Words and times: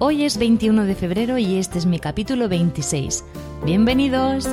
Hoy 0.00 0.24
es 0.24 0.38
21 0.38 0.86
de 0.86 0.96
febrero 0.96 1.38
y 1.38 1.54
este 1.56 1.78
es 1.78 1.86
mi 1.86 2.00
capítulo 2.00 2.48
26. 2.48 3.24
Bienvenidos. 3.64 4.48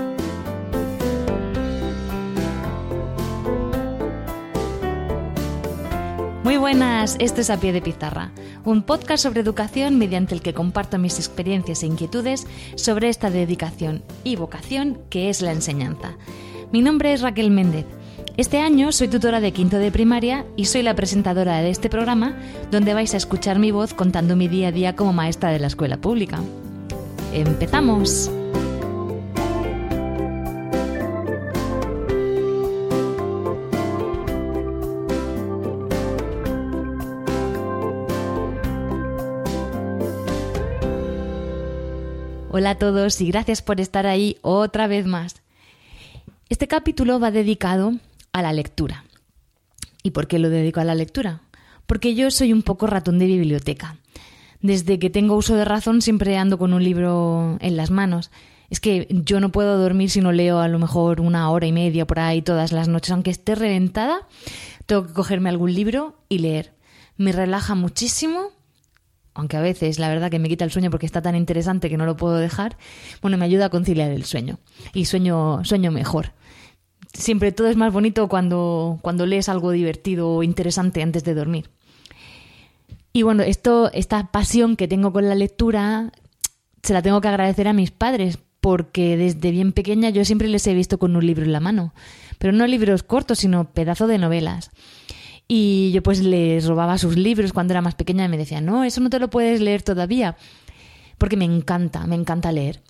Muy 6.43 6.57
buenas, 6.57 7.15
esto 7.19 7.41
es 7.41 7.49
A 7.49 7.59
Pie 7.59 7.73
de 7.73 7.81
Pizarra, 7.81 8.31
un 8.65 8.83
podcast 8.83 9.23
sobre 9.23 9.41
educación 9.41 9.97
mediante 9.97 10.35
el 10.35 10.43
que 10.43 10.53
comparto 10.53 10.99
mis 10.99 11.17
experiencias 11.17 11.81
e 11.81 11.87
inquietudes 11.87 12.45
sobre 12.75 13.09
esta 13.09 13.31
dedicación 13.31 14.03
y 14.23 14.35
vocación 14.35 14.99
que 15.09 15.31
es 15.31 15.41
la 15.41 15.53
enseñanza. 15.53 16.17
Mi 16.71 16.83
nombre 16.83 17.13
es 17.13 17.21
Raquel 17.21 17.49
Méndez. 17.49 17.87
Este 18.37 18.59
año 18.59 18.93
soy 18.93 19.09
tutora 19.09 19.41
de 19.41 19.51
quinto 19.51 19.77
de 19.77 19.91
primaria 19.91 20.45
y 20.55 20.65
soy 20.65 20.83
la 20.83 20.95
presentadora 20.95 21.57
de 21.61 21.69
este 21.69 21.89
programa 21.89 22.33
donde 22.71 22.93
vais 22.93 23.13
a 23.13 23.17
escuchar 23.17 23.59
mi 23.59 23.71
voz 23.71 23.93
contando 23.93 24.37
mi 24.37 24.47
día 24.47 24.69
a 24.69 24.71
día 24.71 24.95
como 24.95 25.11
maestra 25.11 25.51
de 25.51 25.59
la 25.59 25.67
escuela 25.67 25.97
pública. 25.97 26.39
¡Empezamos! 27.33 28.31
Hola 42.49 42.71
a 42.71 42.77
todos 42.77 43.19
y 43.19 43.27
gracias 43.27 43.61
por 43.61 43.81
estar 43.81 44.07
ahí 44.07 44.37
otra 44.41 44.87
vez 44.87 45.05
más. 45.05 45.41
Este 46.49 46.67
capítulo 46.67 47.19
va 47.19 47.31
dedicado 47.31 47.93
a 48.33 48.41
la 48.41 48.53
lectura. 48.53 49.05
¿Y 50.03 50.11
por 50.11 50.27
qué 50.27 50.39
lo 50.39 50.49
dedico 50.49 50.79
a 50.79 50.83
la 50.85 50.95
lectura? 50.95 51.41
Porque 51.85 52.15
yo 52.15 52.31
soy 52.31 52.53
un 52.53 52.63
poco 52.63 52.87
ratón 52.87 53.19
de 53.19 53.25
biblioteca. 53.25 53.97
Desde 54.61 54.99
que 54.99 55.09
tengo 55.09 55.35
uso 55.35 55.55
de 55.55 55.65
razón 55.65 56.01
siempre 56.01 56.37
ando 56.37 56.57
con 56.57 56.73
un 56.73 56.83
libro 56.83 57.57
en 57.61 57.77
las 57.77 57.91
manos. 57.91 58.31
Es 58.69 58.79
que 58.79 59.07
yo 59.09 59.39
no 59.39 59.51
puedo 59.51 59.77
dormir 59.77 60.09
si 60.09 60.21
no 60.21 60.31
leo 60.31 60.59
a 60.59 60.67
lo 60.67 60.79
mejor 60.79 61.19
una 61.19 61.49
hora 61.49 61.67
y 61.67 61.71
media 61.71 62.07
por 62.07 62.19
ahí 62.19 62.41
todas 62.41 62.71
las 62.71 62.87
noches. 62.87 63.11
Aunque 63.11 63.31
esté 63.31 63.55
reventada, 63.55 64.27
tengo 64.85 65.07
que 65.07 65.13
cogerme 65.13 65.49
algún 65.49 65.73
libro 65.73 66.15
y 66.29 66.39
leer. 66.39 66.73
Me 67.17 67.31
relaja 67.31 67.75
muchísimo 67.75 68.51
aunque 69.33 69.57
a 69.57 69.61
veces 69.61 69.97
la 69.97 70.09
verdad 70.09 70.29
que 70.29 70.39
me 70.39 70.49
quita 70.49 70.65
el 70.65 70.71
sueño 70.71 70.91
porque 70.91 71.05
está 71.05 71.21
tan 71.21 71.35
interesante 71.35 71.89
que 71.89 71.97
no 71.97 72.05
lo 72.05 72.17
puedo 72.17 72.35
dejar, 72.35 72.77
bueno, 73.21 73.37
me 73.37 73.45
ayuda 73.45 73.67
a 73.67 73.69
conciliar 73.69 74.11
el 74.11 74.25
sueño 74.25 74.59
y 74.93 75.05
sueño, 75.05 75.63
sueño 75.63 75.91
mejor. 75.91 76.33
Siempre 77.13 77.51
todo 77.51 77.67
es 77.67 77.75
más 77.75 77.91
bonito 77.91 78.27
cuando, 78.27 78.99
cuando 79.01 79.25
lees 79.25 79.49
algo 79.49 79.71
divertido 79.71 80.29
o 80.29 80.43
interesante 80.43 81.01
antes 81.01 81.23
de 81.23 81.33
dormir. 81.33 81.69
Y 83.13 83.23
bueno, 83.23 83.43
esto, 83.43 83.91
esta 83.91 84.31
pasión 84.31 84.75
que 84.77 84.87
tengo 84.87 85.11
con 85.11 85.27
la 85.27 85.35
lectura 85.35 86.11
se 86.81 86.93
la 86.93 87.01
tengo 87.01 87.21
que 87.21 87.27
agradecer 87.27 87.67
a 87.67 87.73
mis 87.73 87.91
padres, 87.91 88.39
porque 88.61 89.17
desde 89.17 89.51
bien 89.51 89.73
pequeña 89.73 90.09
yo 90.09 90.23
siempre 90.23 90.47
les 90.47 90.65
he 90.67 90.73
visto 90.73 90.99
con 90.99 91.15
un 91.15 91.25
libro 91.25 91.43
en 91.43 91.51
la 91.51 91.59
mano. 91.59 91.93
Pero 92.37 92.53
no 92.53 92.65
libros 92.67 93.03
cortos, 93.03 93.39
sino 93.39 93.71
pedazos 93.71 94.07
de 94.07 94.17
novelas. 94.17 94.71
Y 95.47 95.91
yo 95.91 96.01
pues 96.01 96.23
les 96.23 96.65
robaba 96.65 96.97
sus 96.97 97.17
libros 97.17 97.51
cuando 97.51 97.73
era 97.73 97.81
más 97.81 97.95
pequeña 97.95 98.25
y 98.25 98.29
me 98.29 98.37
decían, 98.37 98.65
no, 98.65 98.83
eso 98.83 99.01
no 99.01 99.09
te 99.09 99.19
lo 99.19 99.29
puedes 99.29 99.59
leer 99.59 99.81
todavía, 99.81 100.37
porque 101.17 101.35
me 101.35 101.45
encanta, 101.45 102.07
me 102.07 102.15
encanta 102.15 102.53
leer. 102.53 102.81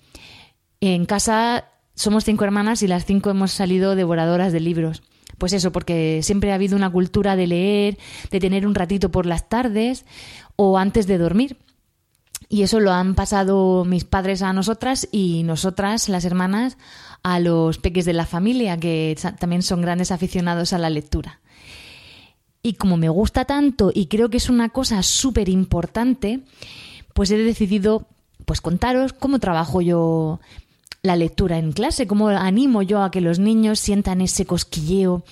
En 0.80 1.04
casa 1.06 1.71
somos 1.94 2.24
cinco 2.24 2.44
hermanas 2.44 2.82
y 2.82 2.86
las 2.86 3.04
cinco 3.04 3.30
hemos 3.30 3.52
salido 3.52 3.94
devoradoras 3.94 4.52
de 4.52 4.60
libros. 4.60 5.02
Pues 5.38 5.52
eso, 5.52 5.72
porque 5.72 6.20
siempre 6.22 6.52
ha 6.52 6.56
habido 6.56 6.76
una 6.76 6.90
cultura 6.90 7.36
de 7.36 7.46
leer, 7.46 7.98
de 8.30 8.40
tener 8.40 8.66
un 8.66 8.74
ratito 8.74 9.10
por 9.10 9.26
las 9.26 9.48
tardes 9.48 10.04
o 10.56 10.78
antes 10.78 11.06
de 11.06 11.18
dormir. 11.18 11.56
Y 12.48 12.62
eso 12.62 12.80
lo 12.80 12.92
han 12.92 13.14
pasado 13.14 13.84
mis 13.84 14.04
padres 14.04 14.42
a 14.42 14.52
nosotras 14.52 15.08
y 15.10 15.42
nosotras, 15.44 16.08
las 16.08 16.24
hermanas, 16.24 16.76
a 17.22 17.40
los 17.40 17.78
peques 17.78 18.04
de 18.04 18.12
la 18.12 18.26
familia, 18.26 18.76
que 18.76 19.16
también 19.38 19.62
son 19.62 19.80
grandes 19.80 20.10
aficionados 20.10 20.72
a 20.72 20.78
la 20.78 20.90
lectura. 20.90 21.40
Y 22.62 22.74
como 22.74 22.96
me 22.96 23.08
gusta 23.08 23.44
tanto 23.44 23.90
y 23.92 24.06
creo 24.06 24.28
que 24.28 24.36
es 24.36 24.48
una 24.48 24.68
cosa 24.68 25.02
súper 25.02 25.48
importante, 25.48 26.40
pues 27.14 27.30
he 27.30 27.38
decidido 27.38 28.06
pues 28.44 28.60
contaros 28.60 29.12
cómo 29.12 29.38
trabajo 29.38 29.80
yo 29.80 30.40
la 31.04 31.16
lectura 31.16 31.58
en 31.58 31.72
clase, 31.72 32.06
cómo 32.06 32.28
animo 32.28 32.80
yo 32.82 33.02
a 33.02 33.10
que 33.10 33.20
los 33.20 33.40
niños 33.40 33.80
sientan 33.80 34.20
ese 34.20 34.46
cosquilleo 34.46 35.24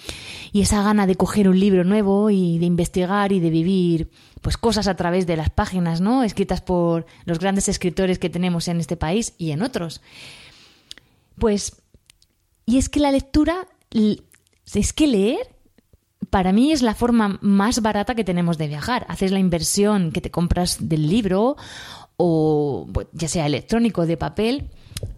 y 0.51 0.63
esa 0.63 0.83
gana 0.83 1.07
de 1.07 1.15
coger 1.15 1.49
un 1.49 1.61
libro 1.61 1.85
nuevo 1.85 2.29
y 2.29 2.59
de 2.59 2.67
investigar 2.67 3.31
y 3.31 3.39
de 3.39 3.51
vivir 3.51 4.11
pues 4.41 4.57
cosas 4.57 4.89
a 4.89 4.97
través 4.97 5.29
de 5.29 5.37
las 5.37 5.51
páginas, 5.51 6.01
¿no? 6.01 6.25
escritas 6.25 6.61
por 6.61 7.07
los 7.25 7.39
grandes 7.39 7.69
escritores 7.69 8.19
que 8.19 8.29
tenemos 8.29 8.67
en 8.67 8.81
este 8.81 8.97
país 8.97 9.35
y 9.39 9.53
en 9.53 9.63
otros. 9.63 10.01
Pues 11.39 11.81
y 12.67 12.79
es 12.79 12.89
que 12.89 12.99
la 12.99 13.13
lectura 13.13 13.69
es 13.93 14.93
que 14.93 15.07
leer 15.07 15.55
para 16.31 16.53
mí 16.53 16.73
es 16.73 16.83
la 16.83 16.97
forma 16.97 17.39
más 17.43 17.81
barata 17.81 18.17
que 18.17 18.25
tenemos 18.25 18.59
de 18.59 18.67
viajar. 18.67 19.07
Haces 19.09 19.31
la 19.31 19.39
inversión 19.39 20.11
que 20.11 20.21
te 20.21 20.33
compras 20.33 20.89
del 20.89 21.09
libro 21.09 21.57
o 22.17 22.89
ya 23.13 23.29
sea 23.29 23.47
electrónico 23.47 24.05
de 24.05 24.17
papel. 24.17 24.71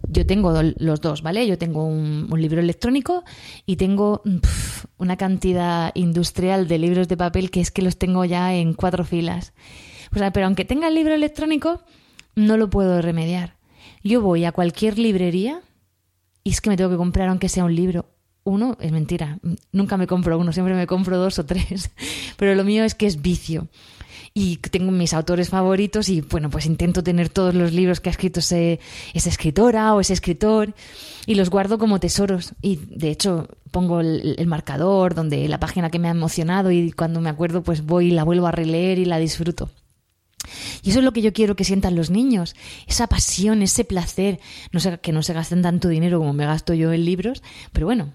Yo 0.07 0.25
tengo 0.25 0.53
los 0.77 1.01
dos, 1.01 1.21
¿vale? 1.21 1.47
Yo 1.47 1.57
tengo 1.57 1.85
un, 1.85 2.29
libro 2.39 2.59
electrónico 2.59 3.23
y 3.65 3.77
tengo 3.77 4.21
una 4.97 5.17
cantidad 5.17 5.91
industrial 5.95 6.67
de 6.67 6.77
libros 6.77 7.07
de 7.07 7.17
papel 7.17 7.51
que 7.51 7.61
es 7.61 7.71
que 7.71 7.81
los 7.81 7.97
tengo 7.97 8.25
ya 8.25 8.53
en 8.53 8.73
cuatro 8.73 9.05
filas. 9.05 9.53
O 10.15 10.19
sea, 10.19 10.31
pero 10.31 10.45
aunque 10.45 10.65
tenga 10.65 10.87
el 10.87 10.95
libro 10.95 11.13
electrónico, 11.13 11.81
no 12.35 12.57
lo 12.57 12.69
puedo 12.69 13.01
remediar. 13.01 13.55
Yo 14.03 14.21
voy 14.21 14.45
a 14.45 14.51
cualquier 14.51 14.99
librería 14.99 15.61
y 16.43 16.51
es 16.51 16.61
que 16.61 16.69
me 16.69 16.77
tengo 16.77 16.89
que 16.89 16.97
comprar 16.97 17.29
aunque 17.29 17.49
sea 17.49 17.65
un 17.65 17.75
libro 17.75 18.13
uno 18.43 18.77
es 18.79 18.91
mentira. 18.91 19.39
Nunca 19.71 19.97
me 19.97 20.07
compro 20.07 20.37
uno, 20.37 20.51
siempre 20.51 20.75
me 20.75 20.87
compro 20.87 21.17
dos 21.17 21.39
o 21.39 21.45
tres. 21.45 21.91
Pero 22.37 22.55
lo 22.55 22.63
mío 22.63 22.83
es 22.83 22.95
que 22.95 23.07
es 23.07 23.21
vicio. 23.21 23.67
Y 24.35 24.57
tengo 24.57 24.91
mis 24.91 25.13
autores 25.13 25.49
favoritos 25.49 26.09
y 26.09 26.21
bueno, 26.21 26.49
pues 26.49 26.65
intento 26.65 27.03
tener 27.03 27.29
todos 27.29 27.53
los 27.53 27.71
libros 27.71 27.99
que 27.99 28.09
ha 28.09 28.11
escrito 28.11 28.39
ese, 28.39 28.79
esa 29.13 29.29
escritora 29.29 29.93
o 29.93 30.01
ese 30.01 30.13
escritor 30.13 30.73
y 31.27 31.35
los 31.35 31.51
guardo 31.51 31.77
como 31.77 31.99
tesoros. 31.99 32.53
Y 32.61 32.77
de 32.77 33.11
hecho 33.11 33.47
pongo 33.69 33.99
el, 34.01 34.35
el, 34.39 34.47
marcador 34.47 35.13
donde 35.13 35.47
la 35.47 35.59
página 35.59 35.91
que 35.91 35.99
me 35.99 36.07
ha 36.07 36.11
emocionado 36.11 36.71
y 36.71 36.91
cuando 36.91 37.21
me 37.21 37.29
acuerdo 37.29 37.61
pues 37.61 37.85
voy 37.85 38.07
y 38.07 38.11
la 38.11 38.23
vuelvo 38.23 38.47
a 38.47 38.51
releer 38.51 38.97
y 38.97 39.05
la 39.05 39.19
disfruto. 39.19 39.69
Y 40.81 40.89
eso 40.89 40.99
es 40.99 41.05
lo 41.05 41.13
que 41.13 41.21
yo 41.21 41.31
quiero 41.33 41.55
que 41.55 41.63
sientan 41.63 41.95
los 41.95 42.09
niños, 42.09 42.55
esa 42.87 43.07
pasión, 43.07 43.61
ese 43.61 43.85
placer, 43.85 44.39
no 44.71 44.79
sé, 44.79 44.99
que 44.99 45.11
no 45.11 45.23
se 45.23 45.33
gasten 45.33 45.61
tanto 45.61 45.87
dinero 45.87 46.19
como 46.19 46.33
me 46.33 46.45
gasto 46.45 46.73
yo 46.73 46.91
en 46.91 47.05
libros, 47.05 47.41
pero 47.71 47.85
bueno, 47.85 48.11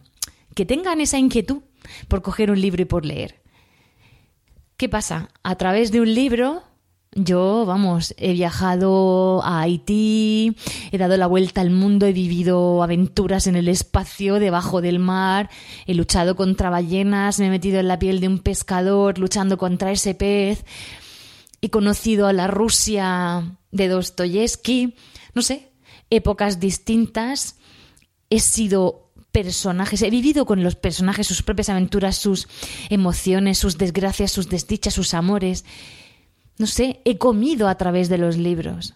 que 0.55 0.67
tengan 0.67 1.01
esa 1.01 1.19
inquietud 1.19 1.63
por 2.09 2.23
coger 2.23 2.51
un 2.51 2.61
libro 2.61 2.83
y 2.83 2.87
por 2.87 3.07
leer. 3.07 3.41
¿Qué 4.79 4.89
pasa? 4.89 5.29
A 5.43 5.57
través 5.57 5.91
de 5.91 6.01
un 6.01 6.15
libro 6.15 6.63
yo, 7.13 7.65
vamos, 7.67 8.15
he 8.17 8.33
viajado 8.33 9.43
a 9.43 9.63
Haití, 9.63 10.57
he 10.93 10.99
dado 10.99 11.17
la 11.17 11.27
vuelta 11.27 11.63
al 11.63 11.71
mundo, 11.71 12.07
he 12.07 12.13
vivido 12.13 12.81
aventuras 12.81 13.49
en 13.49 13.57
el 13.57 13.67
espacio, 13.67 14.39
debajo 14.39 14.81
del 14.81 15.01
mar, 15.01 15.51
he 15.87 15.95
luchado 15.95 16.37
contra 16.37 16.71
ballenas, 16.71 17.41
me 17.41 17.47
he 17.47 17.51
metido 17.51 17.81
en 17.81 17.89
la 17.89 17.99
piel 17.99 18.21
de 18.21 18.29
un 18.29 18.39
pescador 18.39 19.19
luchando 19.19 19.59
contra 19.59 19.91
ese 19.91 20.15
pez, 20.15 20.65
he 21.61 21.71
conocido 21.71 22.29
a 22.29 22.33
la 22.33 22.47
Rusia 22.47 23.59
de 23.73 23.89
Dostoyevsky, 23.89 24.95
no 25.35 25.43
sé, 25.43 25.73
épocas 26.11 26.61
distintas, 26.61 27.57
he 28.31 28.39
sido 28.39 29.08
personajes, 29.33 30.03
he 30.03 30.11
vivido 30.11 30.47
con 30.47 30.63
los 30.63 30.75
personajes 30.75 31.27
sus 31.27 31.43
propias 31.43 31.69
aventuras, 31.69 32.17
sus 32.17 32.49
emociones, 32.89 33.59
sus 33.59 33.79
desgracias, 33.79 34.33
sus 34.33 34.49
desdichas, 34.49 34.95
sus 34.95 35.15
amores. 35.15 35.65
No 36.59 36.67
sé, 36.67 37.01
he 37.05 37.19
comido 37.19 37.69
a 37.69 37.77
través 37.77 38.09
de 38.09 38.19
los 38.19 38.37
libros. 38.37 38.95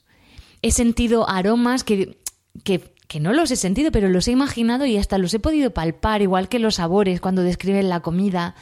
He 0.62 0.70
sentido 0.70 1.28
aromas 1.28 1.84
que, 1.84 2.18
que, 2.64 2.94
que 3.08 3.20
no 3.20 3.32
los 3.32 3.50
he 3.50 3.56
sentido, 3.56 3.92
pero 3.92 4.08
los 4.08 4.26
he 4.28 4.32
imaginado 4.32 4.86
y 4.86 4.96
hasta 4.96 5.18
los 5.18 5.34
he 5.34 5.38
podido 5.38 5.72
palpar, 5.72 6.22
igual 6.22 6.48
que 6.48 6.58
los 6.58 6.76
sabores 6.76 7.20
cuando 7.20 7.42
describen 7.42 7.88
la 7.88 8.00
comida. 8.00 8.54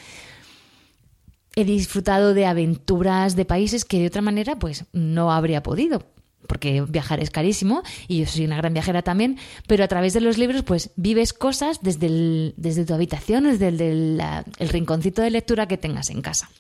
He 1.57 1.65
disfrutado 1.65 2.35
de 2.35 2.47
aventuras 2.47 3.37
de 3.37 3.45
países 3.45 3.85
que 3.85 4.01
de 4.01 4.07
otra 4.07 4.23
manera 4.23 4.59
pues 4.59 4.85
no 4.93 5.33
habría 5.33 5.63
podido. 5.63 6.05
Porque 6.47 6.83
viajar 6.83 7.21
es 7.21 7.31
carísimo 7.31 7.83
y 8.09 8.21
yo 8.21 8.27
soy 8.27 8.45
una 8.45 8.57
gran 8.57 8.73
viajera 8.73 9.03
también, 9.03 9.39
pero 9.67 9.85
a 9.85 9.89
través 9.89 10.13
de 10.13 10.21
los 10.21 10.39
libros 10.39 10.63
pues 10.63 10.91
vives 10.97 11.33
cosas 11.33 11.81
desde, 11.83 12.53
desde 12.57 12.85
tu 12.85 12.95
habitación, 12.95 13.45
desde 13.45 13.69
el, 13.69 14.21
el 14.59 14.69
rinconcito 14.69 15.23
de 15.23 15.31
lectura 15.31 15.67
que 15.67 15.79
tengas 15.79 16.11
en 16.11 16.23
casa. 16.23 16.51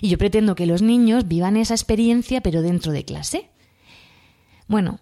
Y 0.00 0.08
yo 0.08 0.18
pretendo 0.18 0.54
que 0.54 0.66
los 0.66 0.82
niños 0.82 1.28
vivan 1.28 1.56
esa 1.56 1.74
experiencia 1.74 2.40
pero 2.40 2.62
dentro 2.62 2.92
de 2.92 3.04
clase. 3.04 3.50
Bueno, 4.66 5.00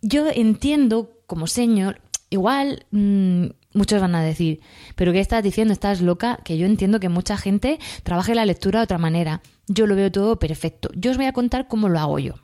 yo 0.00 0.28
entiendo 0.32 1.18
como 1.26 1.46
señor, 1.46 2.00
igual 2.30 2.86
mm, 2.90 3.46
muchos 3.74 4.00
van 4.00 4.14
a 4.14 4.22
decir, 4.22 4.60
pero 4.94 5.12
¿qué 5.12 5.20
estás 5.20 5.42
diciendo? 5.42 5.72
¿Estás 5.72 6.00
loca? 6.00 6.38
Que 6.44 6.56
yo 6.56 6.66
entiendo 6.66 7.00
que 7.00 7.08
mucha 7.08 7.36
gente 7.36 7.78
trabaje 8.02 8.34
la 8.34 8.46
lectura 8.46 8.80
de 8.80 8.84
otra 8.84 8.98
manera. 8.98 9.42
Yo 9.66 9.86
lo 9.86 9.96
veo 9.96 10.10
todo 10.10 10.38
perfecto. 10.38 10.90
Yo 10.94 11.10
os 11.10 11.16
voy 11.16 11.26
a 11.26 11.32
contar 11.32 11.68
cómo 11.68 11.88
lo 11.88 11.98
hago 11.98 12.18
yo. 12.18 12.34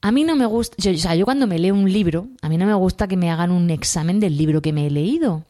A 0.00 0.12
mí 0.12 0.22
no 0.22 0.36
me 0.36 0.46
gusta, 0.46 0.76
o 0.78 0.96
sea, 0.96 1.16
yo 1.16 1.24
cuando 1.24 1.48
me 1.48 1.58
leo 1.58 1.74
un 1.74 1.92
libro, 1.92 2.28
a 2.40 2.48
mí 2.48 2.56
no 2.56 2.66
me 2.66 2.74
gusta 2.74 3.08
que 3.08 3.16
me 3.16 3.30
hagan 3.30 3.50
un 3.50 3.68
examen 3.70 4.20
del 4.20 4.36
libro 4.36 4.62
que 4.62 4.72
me 4.72 4.86
he 4.86 4.90
leído, 4.90 5.44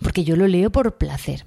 porque 0.00 0.24
yo 0.24 0.34
lo 0.34 0.48
leo 0.48 0.72
por 0.72 0.96
placer. 0.96 1.44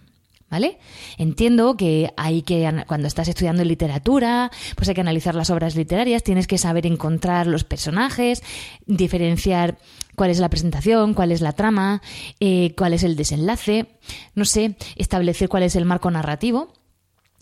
¿Vale? 0.50 0.78
Entiendo 1.18 1.76
que 1.76 2.14
hay 2.18 2.44
que, 2.44 2.84
cuando 2.88 3.08
estás 3.08 3.28
estudiando 3.28 3.64
literatura, 3.64 4.52
pues 4.76 4.88
hay 4.88 4.96
que 4.96 5.02
analizar 5.02 5.34
las 5.34 5.50
obras 5.50 5.76
literarias, 5.76 6.24
tienes 6.24 6.46
que 6.46 6.60
saber 6.60 6.86
encontrar 6.86 7.48
los 7.48 7.64
personajes, 7.64 8.44
diferenciar 8.86 9.78
cuál 10.16 10.30
es 10.30 10.40
la 10.40 10.50
presentación, 10.50 11.14
cuál 11.16 11.32
es 11.32 11.42
la 11.42 11.54
trama, 11.54 12.02
eh, 12.40 12.74
cuál 12.78 12.94
es 12.94 13.04
el 13.04 13.16
desenlace, 13.16 13.88
no 14.36 14.46
sé, 14.46 14.76
establecer 14.96 15.50
cuál 15.50 15.64
es 15.64 15.76
el 15.76 15.86
marco 15.86 16.10
narrativo. 16.12 16.74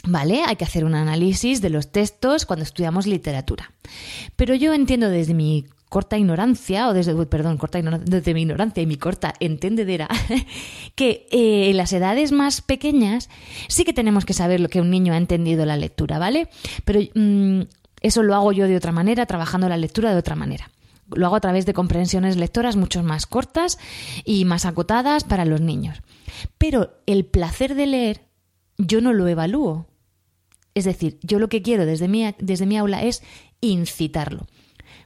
¿Vale? 0.05 0.43
Hay 0.45 0.57
que 0.57 0.65
hacer 0.65 0.83
un 0.83 0.95
análisis 0.95 1.61
de 1.61 1.69
los 1.69 1.93
textos 1.93 2.45
cuando 2.45 2.63
estudiamos 2.63 3.07
literatura. 3.07 3.71
Pero 4.35 4.53
yo 4.53 4.73
entiendo 4.73 5.09
desde 5.09 5.33
mi 5.33 5.65
corta 5.93 6.17
ignorancia, 6.17 6.89
o 6.89 6.93
desde, 6.95 7.13
perdón, 7.27 7.59
corta 7.59 7.79
desde 7.79 8.33
mi 8.33 8.41
ignorancia 8.41 8.81
y 8.81 8.87
mi 8.87 8.97
corta 8.97 9.35
entendedera, 9.39 10.09
que 10.95 11.27
eh, 11.29 11.69
en 11.69 11.77
las 11.77 11.93
edades 11.93 12.31
más 12.31 12.61
pequeñas 12.61 13.29
sí 13.67 13.85
que 13.85 13.93
tenemos 13.93 14.25
que 14.25 14.33
saber 14.33 14.59
lo 14.59 14.69
que 14.69 14.81
un 14.81 14.89
niño 14.89 15.13
ha 15.13 15.17
entendido 15.17 15.67
la 15.67 15.77
lectura, 15.77 16.17
¿vale? 16.17 16.49
Pero 16.83 16.99
mm, 17.13 17.67
eso 18.01 18.23
lo 18.23 18.33
hago 18.33 18.51
yo 18.53 18.67
de 18.67 18.75
otra 18.75 18.91
manera, 18.91 19.27
trabajando 19.27 19.69
la 19.69 19.77
lectura 19.77 20.11
de 20.11 20.17
otra 20.17 20.35
manera. 20.35 20.71
Lo 21.11 21.27
hago 21.27 21.35
a 21.35 21.41
través 21.41 21.67
de 21.67 21.75
comprensiones 21.75 22.37
lectoras 22.37 22.75
mucho 22.75 23.03
más 23.03 23.27
cortas 23.27 23.77
y 24.25 24.45
más 24.45 24.65
acotadas 24.65 25.23
para 25.23 25.45
los 25.45 25.61
niños. 25.61 26.01
Pero 26.57 27.03
el 27.05 27.23
placer 27.23 27.75
de 27.75 27.85
leer 27.85 28.21
yo 28.79 28.99
no 28.99 29.13
lo 29.13 29.27
evalúo. 29.27 29.85
Es 30.73 30.85
decir, 30.85 31.19
yo 31.21 31.37
lo 31.37 31.49
que 31.49 31.61
quiero 31.61 31.85
desde 31.85 32.07
mi, 32.07 32.33
desde 32.39 32.65
mi 32.65 32.77
aula 32.79 33.03
es 33.03 33.21
incitarlo. 33.61 34.47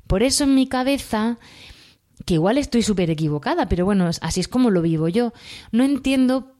Por 0.07 0.23
eso 0.23 0.43
en 0.43 0.55
mi 0.55 0.67
cabeza, 0.67 1.37
que 2.25 2.35
igual 2.35 2.57
estoy 2.57 2.81
súper 2.81 3.09
equivocada, 3.09 3.67
pero 3.67 3.85
bueno, 3.85 4.09
así 4.21 4.39
es 4.39 4.47
como 4.47 4.69
lo 4.69 4.81
vivo 4.81 5.07
yo, 5.07 5.33
no 5.71 5.83
entiendo 5.83 6.53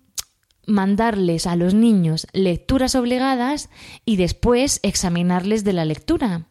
mandarles 0.65 1.47
a 1.47 1.55
los 1.55 1.73
niños 1.73 2.27
lecturas 2.33 2.95
obligadas 2.95 3.69
y 4.03 4.17
después 4.17 4.79
examinarles 4.83 5.63
de 5.63 5.73
la 5.73 5.85
lectura. 5.85 6.47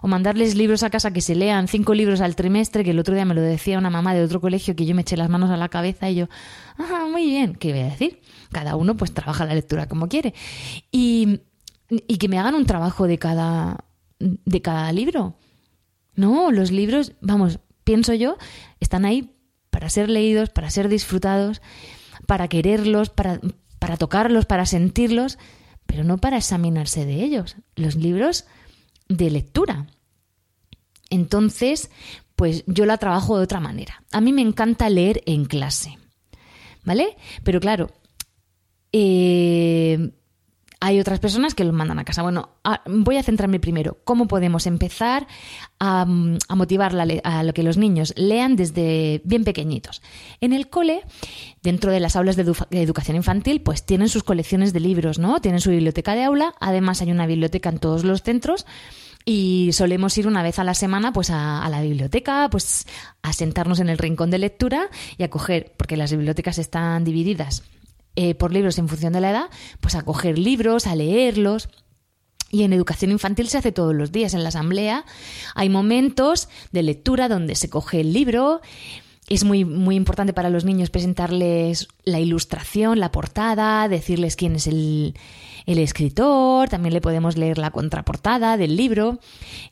O 0.00 0.08
mandarles 0.08 0.54
libros 0.54 0.82
a 0.82 0.88
casa 0.88 1.12
que 1.12 1.20
se 1.20 1.34
lean 1.34 1.68
cinco 1.68 1.92
libros 1.92 2.22
al 2.22 2.36
trimestre, 2.36 2.84
que 2.84 2.92
el 2.92 2.98
otro 2.98 3.14
día 3.14 3.26
me 3.26 3.34
lo 3.34 3.42
decía 3.42 3.78
una 3.78 3.90
mamá 3.90 4.14
de 4.14 4.24
otro 4.24 4.40
colegio 4.40 4.74
que 4.74 4.86
yo 4.86 4.94
me 4.94 5.02
eché 5.02 5.16
las 5.16 5.28
manos 5.28 5.50
a 5.50 5.58
la 5.58 5.68
cabeza 5.68 6.08
y 6.08 6.14
yo, 6.14 6.28
ah, 6.78 7.06
muy 7.10 7.26
bien, 7.26 7.54
¿qué 7.54 7.70
voy 7.70 7.82
a 7.82 7.90
decir? 7.90 8.22
Cada 8.50 8.76
uno 8.76 8.96
pues 8.96 9.12
trabaja 9.12 9.44
la 9.44 9.54
lectura 9.54 9.86
como 9.86 10.08
quiere. 10.08 10.32
Y 10.90 11.42
y 11.88 12.18
que 12.18 12.28
me 12.28 12.38
hagan 12.38 12.54
un 12.54 12.66
trabajo 12.66 13.06
de 13.06 13.18
cada, 13.18 13.84
de 14.18 14.62
cada 14.62 14.92
libro. 14.92 15.36
No, 16.16 16.50
los 16.50 16.70
libros, 16.70 17.12
vamos, 17.20 17.60
pienso 17.84 18.14
yo, 18.14 18.36
están 18.80 19.04
ahí 19.04 19.34
para 19.70 19.90
ser 19.90 20.08
leídos, 20.08 20.50
para 20.50 20.70
ser 20.70 20.88
disfrutados, 20.88 21.60
para 22.26 22.48
quererlos, 22.48 23.10
para, 23.10 23.40
para 23.78 23.96
tocarlos, 23.96 24.46
para 24.46 24.66
sentirlos, 24.66 25.38
pero 25.86 26.04
no 26.04 26.18
para 26.18 26.38
examinarse 26.38 27.04
de 27.04 27.22
ellos. 27.22 27.56
Los 27.74 27.96
libros 27.96 28.46
de 29.08 29.30
lectura. 29.30 29.86
Entonces, 31.10 31.90
pues 32.36 32.64
yo 32.66 32.86
la 32.86 32.98
trabajo 32.98 33.36
de 33.36 33.44
otra 33.44 33.60
manera. 33.60 34.02
A 34.12 34.20
mí 34.20 34.32
me 34.32 34.42
encanta 34.42 34.88
leer 34.88 35.22
en 35.26 35.44
clase. 35.44 35.98
¿Vale? 36.84 37.16
Pero 37.42 37.60
claro, 37.60 37.90
eh, 38.92 40.12
hay 40.84 41.00
otras 41.00 41.18
personas 41.18 41.54
que 41.54 41.64
los 41.64 41.72
mandan 41.72 41.98
a 41.98 42.04
casa. 42.04 42.20
Bueno, 42.20 42.50
voy 42.84 43.16
a 43.16 43.22
centrarme 43.22 43.58
primero. 43.58 43.96
¿Cómo 44.04 44.28
podemos 44.28 44.66
empezar 44.66 45.26
a, 45.80 46.04
motivar 46.04 46.94
a 47.24 47.42
lo 47.42 47.54
que 47.54 47.62
los 47.62 47.78
niños 47.78 48.12
lean 48.18 48.54
desde 48.54 49.22
bien 49.24 49.44
pequeñitos? 49.44 50.02
En 50.42 50.52
el 50.52 50.68
cole, 50.68 51.00
dentro 51.62 51.90
de 51.90 52.00
las 52.00 52.16
aulas 52.16 52.36
de, 52.36 52.42
educación 52.82 53.16
infantil, 53.16 53.62
pues 53.62 53.86
tienen 53.86 54.10
sus 54.10 54.24
colecciones 54.24 54.74
de 54.74 54.80
libros, 54.80 55.18
¿no? 55.18 55.40
Tienen 55.40 55.62
su 55.62 55.70
biblioteca 55.70 56.14
de 56.14 56.24
aula. 56.24 56.54
Además, 56.60 57.00
hay 57.00 57.10
una 57.10 57.26
biblioteca 57.26 57.70
en 57.70 57.78
todos 57.78 58.04
los 58.04 58.22
centros. 58.22 58.66
Y 59.24 59.70
solemos 59.72 60.18
ir 60.18 60.26
una 60.26 60.42
vez 60.42 60.58
a 60.58 60.64
la 60.64 60.74
semana 60.74 61.14
pues 61.14 61.30
a, 61.30 61.64
a, 61.64 61.70
la 61.70 61.80
biblioteca, 61.80 62.50
pues 62.50 62.86
a 63.22 63.32
sentarnos 63.32 63.80
en 63.80 63.88
el 63.88 63.96
rincón 63.96 64.30
de 64.30 64.36
lectura 64.36 64.90
y 65.16 65.22
a 65.22 65.30
coger, 65.30 65.72
porque 65.78 65.96
las 65.96 66.10
bibliotecas 66.10 66.58
están 66.58 67.04
divididas 67.04 67.62
eh, 68.16 68.34
por 68.34 68.52
libros 68.52 68.78
en 68.78 68.88
función 68.88 69.12
de 69.12 69.20
la 69.20 69.30
edad, 69.30 69.50
pues 69.80 69.94
a 69.94 70.02
coger 70.02 70.38
libros, 70.38 70.86
a 70.86 70.94
leerlos. 70.94 71.68
Y 72.50 72.62
en 72.62 72.72
educación 72.72 73.10
infantil 73.10 73.48
se 73.48 73.58
hace 73.58 73.72
todos 73.72 73.94
los 73.94 74.12
días. 74.12 74.34
En 74.34 74.42
la 74.42 74.50
asamblea 74.50 75.04
hay 75.56 75.68
momentos 75.68 76.48
de 76.70 76.84
lectura 76.84 77.28
donde 77.28 77.56
se 77.56 77.68
coge 77.68 78.00
el 78.00 78.12
libro. 78.12 78.60
Es 79.28 79.42
muy, 79.42 79.64
muy 79.64 79.96
importante 79.96 80.32
para 80.32 80.50
los 80.50 80.64
niños 80.64 80.90
presentarles 80.90 81.88
la 82.04 82.20
ilustración, 82.20 83.00
la 83.00 83.10
portada, 83.10 83.88
decirles 83.88 84.36
quién 84.36 84.56
es 84.56 84.68
el, 84.68 85.14
el 85.66 85.78
escritor, 85.78 86.68
también 86.68 86.92
le 86.92 87.00
podemos 87.00 87.36
leer 87.36 87.58
la 87.58 87.70
contraportada 87.70 88.56
del 88.56 88.76
libro. 88.76 89.18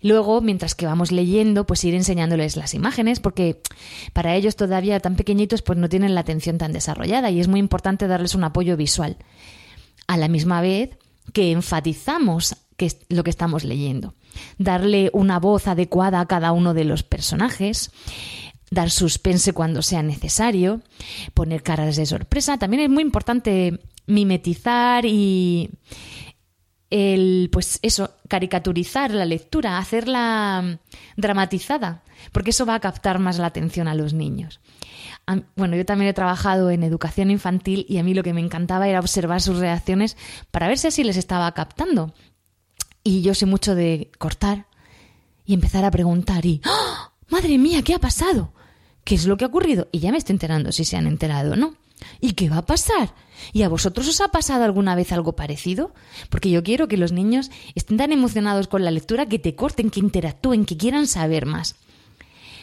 Luego, 0.00 0.40
mientras 0.40 0.74
que 0.74 0.86
vamos 0.86 1.12
leyendo, 1.12 1.66
pues 1.66 1.84
ir 1.84 1.94
enseñándoles 1.94 2.56
las 2.56 2.74
imágenes, 2.74 3.20
porque 3.20 3.60
para 4.12 4.34
ellos 4.34 4.56
todavía 4.56 5.00
tan 5.00 5.16
pequeñitos, 5.16 5.62
pues 5.62 5.78
no 5.78 5.88
tienen 5.88 6.14
la 6.14 6.22
atención 6.22 6.58
tan 6.58 6.72
desarrollada 6.72 7.30
y 7.30 7.40
es 7.40 7.48
muy 7.48 7.60
importante 7.60 8.06
darles 8.06 8.34
un 8.34 8.44
apoyo 8.44 8.76
visual. 8.76 9.16
A 10.06 10.16
la 10.16 10.28
misma 10.28 10.60
vez 10.60 10.96
que 11.32 11.52
enfatizamos 11.52 12.56
que 12.76 12.90
lo 13.08 13.22
que 13.22 13.30
estamos 13.30 13.64
leyendo. 13.64 14.14
Darle 14.58 15.10
una 15.12 15.38
voz 15.38 15.68
adecuada 15.68 16.20
a 16.20 16.26
cada 16.26 16.52
uno 16.52 16.74
de 16.74 16.84
los 16.84 17.02
personajes 17.02 17.90
dar 18.70 18.90
suspense 18.90 19.52
cuando 19.52 19.82
sea 19.82 20.02
necesario, 20.02 20.80
poner 21.34 21.62
caras 21.62 21.96
de 21.96 22.06
sorpresa. 22.06 22.56
También 22.56 22.84
es 22.84 22.88
muy 22.88 23.02
importante 23.02 23.80
mimetizar 24.12 25.04
y 25.06 25.70
el, 26.90 27.48
pues 27.50 27.78
eso, 27.82 28.10
caricaturizar 28.28 29.12
la 29.12 29.24
lectura, 29.24 29.78
hacerla 29.78 30.78
dramatizada, 31.16 32.02
porque 32.32 32.50
eso 32.50 32.66
va 32.66 32.74
a 32.74 32.80
captar 32.80 33.18
más 33.18 33.38
la 33.38 33.46
atención 33.46 33.88
a 33.88 33.94
los 33.94 34.12
niños. 34.12 34.60
Bueno, 35.56 35.76
yo 35.76 35.86
también 35.86 36.10
he 36.10 36.14
trabajado 36.14 36.70
en 36.70 36.82
educación 36.82 37.30
infantil 37.30 37.86
y 37.88 37.98
a 37.98 38.02
mí 38.02 38.12
lo 38.12 38.22
que 38.22 38.34
me 38.34 38.40
encantaba 38.40 38.88
era 38.88 39.00
observar 39.00 39.40
sus 39.40 39.58
reacciones 39.58 40.16
para 40.50 40.68
ver 40.68 40.78
si 40.78 40.88
así 40.88 41.04
les 41.04 41.16
estaba 41.16 41.50
captando. 41.52 42.12
Y 43.04 43.22
yo 43.22 43.34
sé 43.34 43.46
mucho 43.46 43.74
de 43.74 44.10
cortar 44.18 44.66
y 45.44 45.54
empezar 45.54 45.84
a 45.84 45.90
preguntar 45.90 46.44
y 46.44 46.60
¡Ah! 46.64 47.12
¡Madre 47.28 47.56
mía, 47.56 47.82
qué 47.82 47.94
ha 47.94 47.98
pasado! 47.98 48.52
¿Qué 49.04 49.14
es 49.14 49.26
lo 49.26 49.36
que 49.36 49.44
ha 49.44 49.48
ocurrido? 49.48 49.88
Y 49.90 50.00
ya 50.00 50.12
me 50.12 50.18
estoy 50.18 50.34
enterando 50.34 50.70
si 50.70 50.84
se 50.84 50.96
han 50.96 51.06
enterado 51.06 51.52
o 51.52 51.56
no. 51.56 51.74
¿Y 52.20 52.32
qué 52.32 52.48
va 52.48 52.58
a 52.58 52.66
pasar? 52.66 53.14
¿Y 53.52 53.62
a 53.62 53.68
vosotros 53.68 54.08
os 54.08 54.20
ha 54.20 54.28
pasado 54.28 54.64
alguna 54.64 54.94
vez 54.94 55.12
algo 55.12 55.32
parecido? 55.32 55.92
Porque 56.30 56.50
yo 56.50 56.62
quiero 56.62 56.88
que 56.88 56.96
los 56.96 57.12
niños 57.12 57.50
estén 57.74 57.96
tan 57.96 58.12
emocionados 58.12 58.68
con 58.68 58.84
la 58.84 58.90
lectura 58.90 59.26
que 59.26 59.38
te 59.38 59.54
corten, 59.54 59.90
que 59.90 60.00
interactúen, 60.00 60.64
que 60.64 60.76
quieran 60.76 61.06
saber 61.06 61.46
más. 61.46 61.76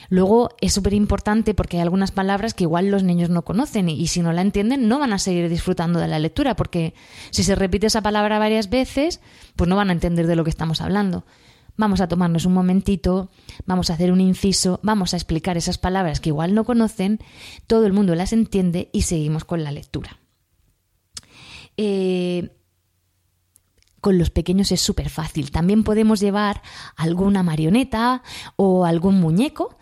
Luego 0.09 0.49
es 0.59 0.73
súper 0.73 0.93
importante 0.93 1.53
porque 1.53 1.77
hay 1.77 1.83
algunas 1.83 2.11
palabras 2.11 2.55
que 2.55 2.63
igual 2.63 2.89
los 2.89 3.03
niños 3.03 3.29
no 3.29 3.43
conocen 3.43 3.89
y, 3.89 4.07
si 4.07 4.21
no 4.21 4.33
la 4.33 4.41
entienden 4.41 4.87
no 4.87 4.97
van 4.97 5.13
a 5.13 5.19
seguir 5.19 5.47
disfrutando 5.49 5.99
de 5.99 6.07
la 6.07 6.17
lectura 6.17 6.55
porque 6.55 6.95
si 7.29 7.43
se 7.43 7.53
repite 7.53 7.87
esa 7.87 8.01
palabra 8.01 8.39
varias 8.39 8.71
veces 8.71 9.21
pues 9.55 9.69
no 9.69 9.75
van 9.75 9.89
a 9.89 9.93
entender 9.93 10.25
de 10.25 10.35
lo 10.35 10.43
que 10.43 10.49
estamos 10.49 10.81
hablando. 10.81 11.25
Vamos 11.79 12.01
a 12.01 12.09
tomarnos 12.09 12.43
un 12.43 12.51
momentito, 12.51 13.29
vamos 13.65 13.89
a 13.89 13.93
hacer 13.93 14.11
un 14.11 14.19
inciso, 14.19 14.81
vamos 14.83 15.13
a 15.13 15.15
explicar 15.15 15.55
esas 15.55 15.77
palabras 15.77 16.19
que 16.19 16.27
igual 16.27 16.53
no 16.53 16.65
conocen, 16.65 17.19
todo 17.67 17.85
el 17.85 17.93
mundo 17.93 18.15
las 18.15 18.33
entiende 18.33 18.89
y 18.91 19.03
seguimos 19.03 19.45
con 19.45 19.63
la 19.63 19.71
lectura. 19.71 20.19
Eh, 21.77 22.49
con 24.01 24.17
los 24.17 24.29
pequeños 24.29 24.73
es 24.73 24.81
súper 24.81 25.09
fácil. 25.09 25.51
También 25.51 25.85
podemos 25.85 26.19
llevar 26.19 26.61
alguna 26.97 27.43
marioneta 27.43 28.23
o 28.57 28.83
algún 28.83 29.21
muñeco 29.21 29.77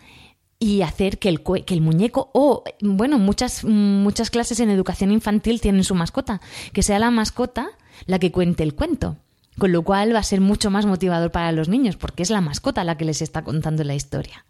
y 0.60 0.82
hacer 0.82 1.18
que 1.18 1.28
el, 1.28 1.42
que 1.42 1.74
el 1.74 1.80
muñeco 1.80 2.30
o, 2.32 2.62
bueno, 2.80 3.18
muchas, 3.18 3.64
muchas 3.64 4.30
clases 4.30 4.60
en 4.60 4.70
educación 4.70 5.10
infantil 5.10 5.60
tienen 5.60 5.82
su 5.82 5.96
mascota, 5.96 6.40
que 6.72 6.84
sea 6.84 7.00
la 7.00 7.10
mascota 7.10 7.70
la 8.06 8.20
que 8.20 8.30
cuente 8.30 8.62
el 8.62 8.76
cuento. 8.76 9.16
Con 9.58 9.72
lo 9.72 9.82
cual 9.82 10.14
va 10.14 10.20
a 10.20 10.24
ser 10.24 10.40
mucho 10.40 10.70
más 10.70 10.86
motivador 10.86 11.30
para 11.30 11.52
los 11.52 11.68
niños, 11.68 11.96
porque 11.96 12.22
es 12.22 12.30
la 12.30 12.40
mascota 12.40 12.84
la 12.84 12.96
que 12.96 13.04
les 13.04 13.22
está 13.22 13.42
contando 13.42 13.84
la 13.84 13.94
historia. 13.94 14.44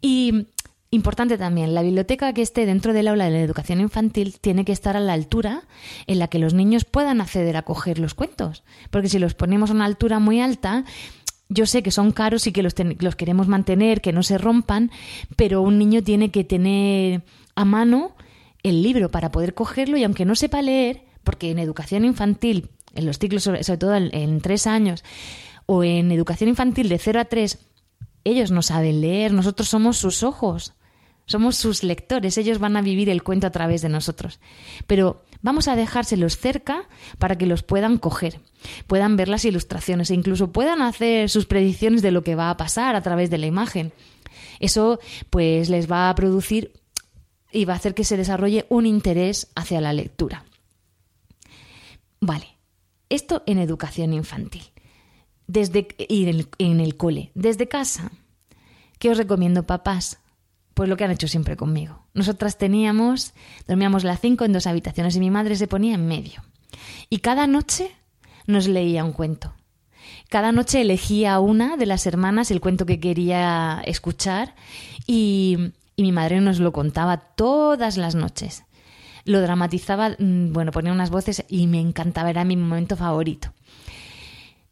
Y 0.00 0.46
Importante 0.90 1.36
también, 1.36 1.74
la 1.74 1.82
biblioteca 1.82 2.32
que 2.32 2.40
esté 2.40 2.64
dentro 2.64 2.94
del 2.94 3.08
aula 3.08 3.26
de 3.26 3.32
la 3.32 3.40
educación 3.40 3.80
infantil 3.80 4.38
tiene 4.40 4.64
que 4.64 4.72
estar 4.72 4.96
a 4.96 5.00
la 5.00 5.12
altura 5.12 5.64
en 6.06 6.18
la 6.18 6.28
que 6.28 6.38
los 6.38 6.54
niños 6.54 6.86
puedan 6.86 7.20
acceder 7.20 7.58
a 7.58 7.62
coger 7.62 7.98
los 7.98 8.14
cuentos. 8.14 8.62
Porque 8.90 9.10
si 9.10 9.18
los 9.18 9.34
ponemos 9.34 9.68
a 9.68 9.74
una 9.74 9.84
altura 9.84 10.18
muy 10.18 10.40
alta, 10.40 10.84
yo 11.50 11.66
sé 11.66 11.82
que 11.82 11.90
son 11.90 12.12
caros 12.12 12.46
y 12.46 12.52
que 12.52 12.62
los, 12.62 12.74
los 13.00 13.16
queremos 13.16 13.48
mantener, 13.48 14.00
que 14.00 14.14
no 14.14 14.22
se 14.22 14.38
rompan, 14.38 14.90
pero 15.36 15.60
un 15.60 15.78
niño 15.78 16.02
tiene 16.02 16.30
que 16.30 16.42
tener 16.42 17.22
a 17.54 17.66
mano 17.66 18.16
el 18.62 18.82
libro 18.82 19.10
para 19.10 19.30
poder 19.30 19.52
cogerlo 19.52 19.98
y 19.98 20.04
aunque 20.04 20.24
no 20.24 20.36
sepa 20.36 20.62
leer, 20.62 21.02
porque 21.22 21.50
en 21.50 21.58
educación 21.58 22.06
infantil, 22.06 22.70
en 22.94 23.06
los 23.06 23.18
ciclos, 23.18 23.42
sobre, 23.42 23.62
todo 23.62 23.94
en, 23.94 24.40
tres 24.40 24.66
años, 24.66 25.04
o 25.66 25.84
en 25.84 26.10
educación 26.12 26.48
infantil 26.48 26.88
de 26.88 26.98
0 26.98 27.20
a 27.20 27.24
3, 27.26 27.58
ellos 28.24 28.50
no 28.50 28.62
saben 28.62 29.00
leer, 29.00 29.32
nosotros 29.32 29.68
somos 29.68 29.96
sus 29.96 30.22
ojos. 30.22 30.74
Somos 31.26 31.56
sus 31.56 31.82
lectores, 31.82 32.38
ellos 32.38 32.58
van 32.58 32.78
a 32.78 32.80
vivir 32.80 33.10
el 33.10 33.22
cuento 33.22 33.46
a 33.46 33.50
través 33.50 33.82
de 33.82 33.90
nosotros. 33.90 34.40
Pero 34.86 35.26
vamos 35.42 35.68
a 35.68 35.76
dejárselos 35.76 36.38
cerca 36.38 36.88
para 37.18 37.36
que 37.36 37.44
los 37.44 37.62
puedan 37.62 37.98
coger, 37.98 38.40
puedan 38.86 39.16
ver 39.16 39.28
las 39.28 39.44
ilustraciones 39.44 40.10
e 40.10 40.14
incluso 40.14 40.52
puedan 40.52 40.80
hacer 40.80 41.28
sus 41.28 41.44
predicciones 41.44 42.00
de 42.00 42.12
lo 42.12 42.24
que 42.24 42.34
va 42.34 42.48
a 42.48 42.56
pasar 42.56 42.96
a 42.96 43.02
través 43.02 43.28
de 43.28 43.36
la 43.36 43.44
imagen. 43.44 43.92
Eso 44.58 45.00
pues 45.28 45.68
les 45.68 45.90
va 45.90 46.08
a 46.08 46.14
producir 46.14 46.72
y 47.52 47.66
va 47.66 47.74
a 47.74 47.76
hacer 47.76 47.94
que 47.94 48.04
se 48.04 48.16
desarrolle 48.16 48.64
un 48.70 48.86
interés 48.86 49.48
hacia 49.54 49.82
la 49.82 49.92
lectura. 49.92 50.44
Vale, 52.20 52.57
esto 53.08 53.42
en 53.46 53.58
educación 53.58 54.12
infantil. 54.12 54.62
Desde, 55.46 55.88
y 55.98 56.28
en 56.58 56.80
el, 56.80 56.96
cole. 56.96 57.30
Desde 57.34 57.68
casa, 57.68 58.12
¿qué 58.98 59.10
os 59.10 59.16
recomiendo, 59.16 59.66
papás? 59.66 60.20
Pues 60.74 60.88
lo 60.88 60.96
que 60.96 61.04
han 61.04 61.10
hecho 61.10 61.26
siempre 61.26 61.56
conmigo. 61.56 62.04
Nosotras 62.12 62.58
teníamos, 62.58 63.32
dormíamos 63.66 64.04
las 64.04 64.20
cinco 64.20 64.44
en 64.44 64.52
dos 64.52 64.66
habitaciones 64.66 65.16
y 65.16 65.20
mi 65.20 65.30
madre 65.30 65.56
se 65.56 65.66
ponía 65.66 65.94
en 65.94 66.06
medio. 66.06 66.44
Y 67.08 67.18
cada 67.18 67.46
noche 67.46 67.90
nos 68.46 68.68
leía 68.68 69.04
un 69.04 69.12
cuento. 69.12 69.54
Cada 70.28 70.52
noche 70.52 70.82
elegía 70.82 71.40
una 71.40 71.76
de 71.76 71.86
las 71.86 72.06
hermanas 72.06 72.50
el 72.50 72.60
cuento 72.60 72.84
que 72.84 73.00
quería 73.00 73.82
escuchar 73.86 74.54
y, 75.06 75.72
y 75.96 76.02
mi 76.02 76.12
madre 76.12 76.40
nos 76.40 76.60
lo 76.60 76.72
contaba 76.72 77.16
todas 77.16 77.96
las 77.96 78.14
noches. 78.14 78.64
Lo 79.28 79.42
dramatizaba, 79.42 80.16
mm, 80.18 80.54
bueno, 80.54 80.72
ponía 80.72 80.90
unas 80.90 81.10
voces 81.10 81.44
y 81.48 81.66
me 81.66 81.80
encantaba, 81.80 82.30
era 82.30 82.44
mi 82.44 82.56
momento 82.56 82.96
favorito. 82.96 83.52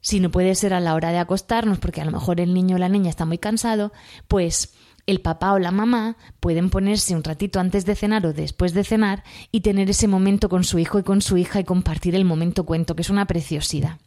Si 0.01 0.19
no 0.19 0.31
puede 0.31 0.55
ser 0.55 0.73
a 0.73 0.81
la 0.81 0.95
hora 0.95 1.11
de 1.11 1.19
acostarnos, 1.19 1.79
porque 1.79 2.01
a 2.01 2.07
lo 2.07 2.11
mejor 2.11 2.41
el 2.41 2.55
niño 2.55 2.77
o 2.77 2.79
la 2.79 2.89
niña 2.89 3.11
está 3.11 3.27
muy 3.27 3.37
cansado, 3.37 3.93
pues 4.29 4.73
el 5.05 5.21
papá 5.21 5.53
o 5.53 5.59
la 5.59 5.73
mamá 5.73 6.17
pueden 6.41 6.71
ponerse 6.71 7.15
un 7.15 7.23
ratito 7.23 7.61
antes 7.61 7.85
de 7.85 7.97
cenar 7.97 8.25
o 8.25 8.33
después 8.33 8.73
de 8.73 8.83
cenar 8.83 9.25
y 9.53 9.61
tener 9.61 9.91
ese 9.91 10.09
momento 10.09 10.49
con 10.49 10.65
su 10.65 10.79
hijo 10.79 10.99
y 10.99 11.03
con 11.03 11.21
su 11.21 11.37
hija 11.37 11.61
y 11.61 11.65
compartir 11.65 12.15
el 12.15 12.25
momento 12.25 12.65
cuento, 12.65 12.97
que 12.97 13.03
es 13.03 13.11
una 13.11 13.27
preciosidad. 13.27 13.99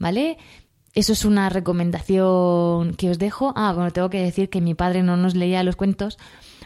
¿Vale? 0.00 0.38
Eso 0.92 1.12
es 1.12 1.24
una 1.24 1.50
recomendación 1.50 2.94
que 2.94 3.10
os 3.10 3.20
dejo. 3.20 3.52
Ah, 3.54 3.72
bueno, 3.74 3.92
tengo 3.92 4.10
que 4.10 4.22
decir 4.22 4.50
que 4.50 4.60
mi 4.60 4.74
padre 4.74 5.04
no 5.04 5.16
nos 5.16 5.36
leía 5.36 5.62
los 5.62 5.76
cuentos 5.76 6.18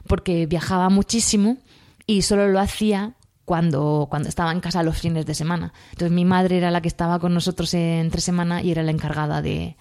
porque 0.07 0.47
viajaba 0.47 0.89
muchísimo 0.89 1.59
y 2.07 2.23
solo 2.23 2.49
lo 2.49 2.61
hacía 2.61 3.15
cuando, 3.45 4.07
cuando 4.11 4.29
estaba 4.29 4.53
en 4.53 4.61
casa 4.61 4.83
los 4.83 4.99
fines 4.99 5.27
de 5.27 5.35
semana. 5.35 5.73
Entonces 5.91 6.13
mi 6.13 6.25
madre 6.25 6.59
era 6.59 6.71
la 6.71 6.81
que 6.81 6.89
estaba 6.89 7.19
con 7.19 7.35
nosotros 7.35 7.73
entre 7.75 8.21
semana 8.21 8.63
y 8.63 8.71
era 8.71 8.83
la 8.83 8.91
encargada 8.91 9.43
de, 9.43 9.77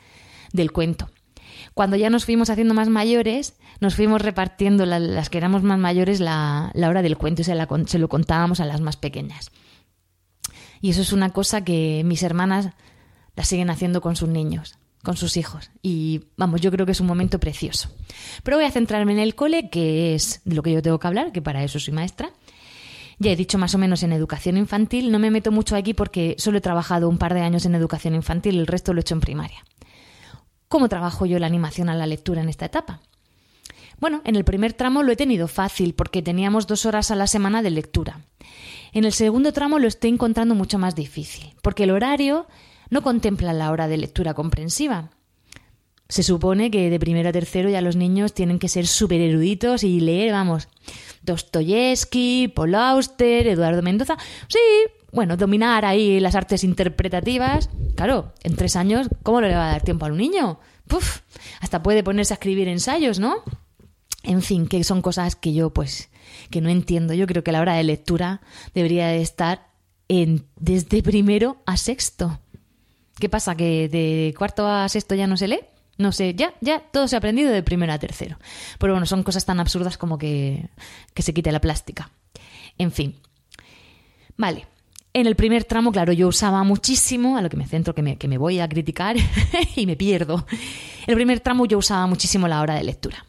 del 0.54 0.72
cuento. 0.72 1.10
Cuando 1.74 1.98
ya 1.98 2.10
nos 2.10 2.26
fuimos 2.26 2.50
haciendo 2.50 2.74
más 2.74 2.90
mayores, 2.90 3.56
nos 3.82 3.96
fuimos 3.96 4.22
repartiendo 4.22 4.86
las 4.86 5.30
que 5.30 5.38
éramos 5.38 5.64
más 5.64 5.78
mayores 5.78 6.20
la, 6.20 6.72
hora 6.76 7.02
del 7.02 7.18
cuento 7.18 7.42
y 7.42 7.46
se, 7.46 7.56
se 7.88 8.00
lo 8.00 8.08
contábamos 8.08 8.60
a 8.60 8.66
las 8.66 8.82
más 8.82 8.98
pequeñas. 8.98 9.52
Y 10.80 10.92
eso 10.92 11.02
es 11.02 11.12
una 11.12 11.32
cosa 11.32 11.64
que 11.64 12.04
mis 12.06 12.24
hermanas 12.24 12.70
la 13.36 13.44
siguen 13.44 13.70
haciendo 13.70 14.00
con 14.02 14.16
sus 14.16 14.30
niños, 14.30 14.78
con 15.06 15.16
sus 15.16 15.38
hijos. 15.38 15.72
Y 15.82 16.26
vamos, 16.36 16.60
yo 16.60 16.72
creo 16.72 16.86
que 16.86 16.92
es 16.92 17.00
un 17.00 17.08
momento 17.08 17.40
precioso. 17.40 17.90
Pero 18.44 18.58
voy 18.58 18.66
a 18.66 18.72
centrarme 18.72 19.14
en 19.14 19.20
el 19.20 19.36
cole, 19.36 19.70
que 19.70 20.14
es 20.16 20.42
de 20.44 20.56
lo 20.56 20.64
que 20.64 20.74
yo 20.74 20.82
tengo 20.82 21.00
que 21.00 21.08
hablar, 21.08 21.32
que 21.32 21.42
para 21.42 21.64
eso 21.64 21.80
soy 21.80 21.94
maestra. 21.94 22.34
Ya 23.18 23.32
he 23.32 23.36
dicho 23.38 23.58
más 23.58 23.74
o 23.74 23.78
menos 23.78 24.04
en 24.04 24.12
educación 24.12 24.58
infantil, 24.58 25.12
no 25.12 25.20
me 25.20 25.32
meto 25.32 25.52
mucho 25.52 25.78
aquí 25.78 25.94
porque 25.94 26.36
solo 26.38 26.58
he 26.58 26.62
trabajado 26.62 27.08
un 27.08 27.18
par 27.18 27.34
de 27.34 27.40
años 27.40 27.66
en 27.66 27.76
educación 27.76 28.14
infantil, 28.14 28.60
el 28.60 28.68
resto 28.68 28.94
lo 28.94 29.00
he 29.00 29.02
hecho 29.02 29.16
en 29.16 29.22
primaria. 29.22 29.64
¿Cómo 30.68 30.90
trabajo 30.90 31.26
yo 31.26 31.40
la 31.40 31.48
animación 31.48 31.88
a 31.88 31.96
la 31.96 32.08
lectura 32.08 32.42
en 32.42 32.50
esta 32.50 32.66
etapa? 32.66 33.00
Bueno, 34.00 34.22
en 34.26 34.36
el 34.36 34.44
primer 34.44 34.74
tramo 34.74 35.04
lo 35.04 35.14
he 35.14 35.16
tenido 35.16 35.48
fácil 35.48 35.94
porque 35.94 36.22
teníamos 36.22 36.68
dos 36.68 36.86
horas 36.86 37.12
a 37.12 37.16
la 37.16 37.28
semana 37.28 37.62
de 37.62 37.70
lectura. 37.70 38.20
En 38.92 39.06
el 39.06 39.14
segundo 39.14 39.54
tramo 39.54 39.80
lo 39.80 39.88
estoy 39.88 40.10
encontrando 40.10 40.56
mucho 40.56 40.78
más 40.78 40.96
difícil, 40.96 41.54
porque 41.62 41.84
el 41.84 41.92
horario 41.92 42.48
no 42.90 43.02
contempla 43.02 43.54
la 43.54 43.72
hora 43.72 43.88
de 43.88 43.98
lectura 43.98 44.34
comprensiva. 44.34 45.12
Se 46.08 46.22
supone 46.22 46.70
que 46.70 46.90
de 46.90 47.00
primero 47.00 47.30
a 47.30 47.32
tercero 47.32 47.70
ya 47.70 47.82
los 47.82 47.96
niños 47.96 48.34
tienen 48.34 48.60
que 48.60 48.70
ser 48.70 48.86
súper 48.86 49.22
eruditos 49.22 49.84
y 49.84 50.00
leer, 50.00 50.32
vamos, 50.32 50.68
Dostoyevsky, 51.24 52.50
Paul 52.50 52.76
Auster, 52.76 53.48
Eduardo 53.48 53.82
Mendoza. 53.82 54.16
Sí, 54.48 54.60
bueno, 55.12 55.36
dominar 55.36 55.84
ahí 55.84 56.20
las 56.20 56.36
artes 56.36 56.64
interpretativas. 56.64 57.70
Claro, 57.96 58.34
en 58.44 58.56
tres 58.56 58.76
años, 58.76 59.08
¿cómo 59.24 59.42
le 59.42 59.56
va 59.56 59.70
a 59.70 59.72
dar 59.72 59.82
tiempo 59.82 60.06
a 60.06 60.10
un 60.10 60.18
niño? 60.18 60.60
Puf, 60.88 61.22
hasta 61.60 61.82
puede 61.82 62.04
ponerse 62.04 62.34
a 62.34 62.36
escribir 62.36 62.68
ensayos, 62.68 63.18
¿no? 63.20 63.38
En 64.22 64.42
fin, 64.42 64.68
que 64.68 64.84
son 64.84 65.02
cosas 65.02 65.36
que 65.36 65.54
yo, 65.54 65.72
pues, 65.72 66.10
que 66.52 66.62
no 66.62 66.70
entiendo. 66.70 67.14
Yo 67.14 67.26
creo 67.26 67.44
que 67.44 67.52
la 67.52 67.62
hora 67.62 67.76
de 67.76 67.84
lectura 67.84 68.42
debería 68.74 69.08
de 69.08 69.22
estar 69.22 69.70
en, 70.08 70.46
desde 70.56 71.02
primero 71.02 71.58
a 71.66 71.78
sexto. 71.78 72.40
¿Qué 73.20 73.30
pasa? 73.30 73.56
¿Que 73.56 73.88
de 73.90 74.34
cuarto 74.38 74.68
a 74.68 74.90
sexto 74.90 75.16
ya 75.16 75.28
no 75.28 75.38
se 75.38 75.48
lee? 75.48 75.62
No 75.98 76.12
sé, 76.12 76.36
ya, 76.36 76.54
ya, 76.60 76.80
todo 76.92 77.08
se 77.08 77.16
ha 77.16 77.20
aprendido 77.20 77.52
de 77.52 77.64
primero 77.64 77.94
a 77.94 78.00
tercero. 78.00 78.38
Pero 78.80 78.94
bueno, 78.94 79.06
son 79.06 79.24
cosas 79.24 79.46
tan 79.46 79.60
absurdas 79.60 79.98
como 79.98 80.18
que, 80.18 80.68
que 81.14 81.22
se 81.22 81.34
quite 81.34 81.52
la 81.52 81.62
plástica. 81.62 82.12
En 82.78 82.92
fin. 82.92 83.16
Vale, 84.36 84.68
en 85.14 85.28
el 85.28 85.38
primer 85.38 85.64
tramo, 85.64 85.94
claro, 85.94 86.12
yo 86.12 86.28
usaba 86.28 86.64
muchísimo, 86.64 87.38
a 87.38 87.42
lo 87.42 87.48
que 87.48 87.56
me 87.56 87.66
centro, 87.66 87.96
que 87.96 88.02
me, 88.02 88.18
que 88.18 88.28
me 88.28 88.38
voy 88.38 88.60
a 88.60 88.68
criticar 88.68 89.16
y 89.78 89.86
me 89.86 89.96
pierdo. 89.96 90.46
El 91.08 91.16
primer 91.16 91.40
tramo 91.40 91.66
yo 91.66 91.78
usaba 91.78 92.06
muchísimo 92.06 92.50
la 92.50 92.60
hora 92.60 92.76
de 92.76 92.84
lectura. 92.84 93.26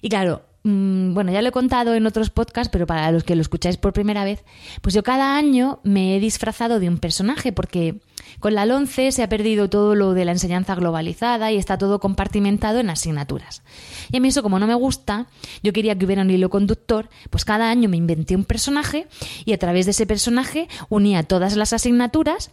Y 0.00 0.08
claro, 0.08 0.42
mm, 0.62 1.12
bueno, 1.12 1.32
ya 1.32 1.42
lo 1.42 1.50
he 1.50 1.52
contado 1.52 1.94
en 1.94 2.06
otros 2.06 2.30
podcasts, 2.30 2.70
pero 2.72 2.86
para 2.86 3.12
los 3.12 3.24
que 3.24 3.36
lo 3.36 3.42
escucháis 3.42 3.76
por 3.76 3.92
primera 3.92 4.24
vez, 4.24 4.42
pues 4.80 4.94
yo 4.94 5.02
cada 5.02 5.36
año 5.36 5.80
me 5.82 6.16
he 6.16 6.20
disfrazado 6.20 6.80
de 6.80 6.88
un 6.88 6.96
personaje, 6.96 7.52
porque 7.52 8.00
con 8.38 8.54
la 8.54 8.62
11 8.62 9.12
se 9.12 9.22
ha 9.22 9.28
perdido 9.28 9.68
todo 9.68 9.94
lo 9.94 10.14
de 10.14 10.24
la 10.24 10.32
enseñanza 10.32 10.74
globalizada 10.74 11.50
y 11.50 11.56
está 11.56 11.78
todo 11.78 11.98
compartimentado 11.98 12.78
en 12.78 12.90
asignaturas. 12.90 13.62
Y 14.10 14.16
a 14.16 14.20
mí 14.20 14.28
eso 14.28 14.42
como 14.42 14.58
no 14.58 14.66
me 14.66 14.74
gusta, 14.74 15.26
yo 15.62 15.72
quería 15.72 15.98
que 15.98 16.04
hubiera 16.04 16.22
un 16.22 16.30
hilo 16.30 16.50
conductor, 16.50 17.08
pues 17.30 17.44
cada 17.44 17.70
año 17.70 17.88
me 17.88 17.96
inventé 17.96 18.36
un 18.36 18.44
personaje 18.44 19.08
y 19.44 19.52
a 19.52 19.58
través 19.58 19.86
de 19.86 19.92
ese 19.92 20.06
personaje 20.06 20.68
unía 20.88 21.22
todas 21.22 21.56
las 21.56 21.72
asignaturas 21.72 22.50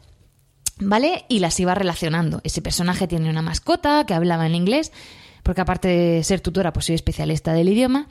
¿vale? 0.79 1.25
Y 1.27 1.39
las 1.39 1.59
iba 1.59 1.75
relacionando. 1.75 2.41
Ese 2.43 2.61
personaje 2.61 3.07
tiene 3.07 3.29
una 3.29 3.41
mascota 3.41 4.05
que 4.05 4.13
hablaba 4.13 4.45
en 4.45 4.55
inglés, 4.55 4.91
porque 5.47 5.61
aparte 5.61 5.87
de 5.87 6.23
ser 6.25 6.41
tutora, 6.41 6.73
pues 6.73 6.87
soy 6.87 6.95
especialista 6.95 7.53
del 7.53 7.69
idioma, 7.69 8.09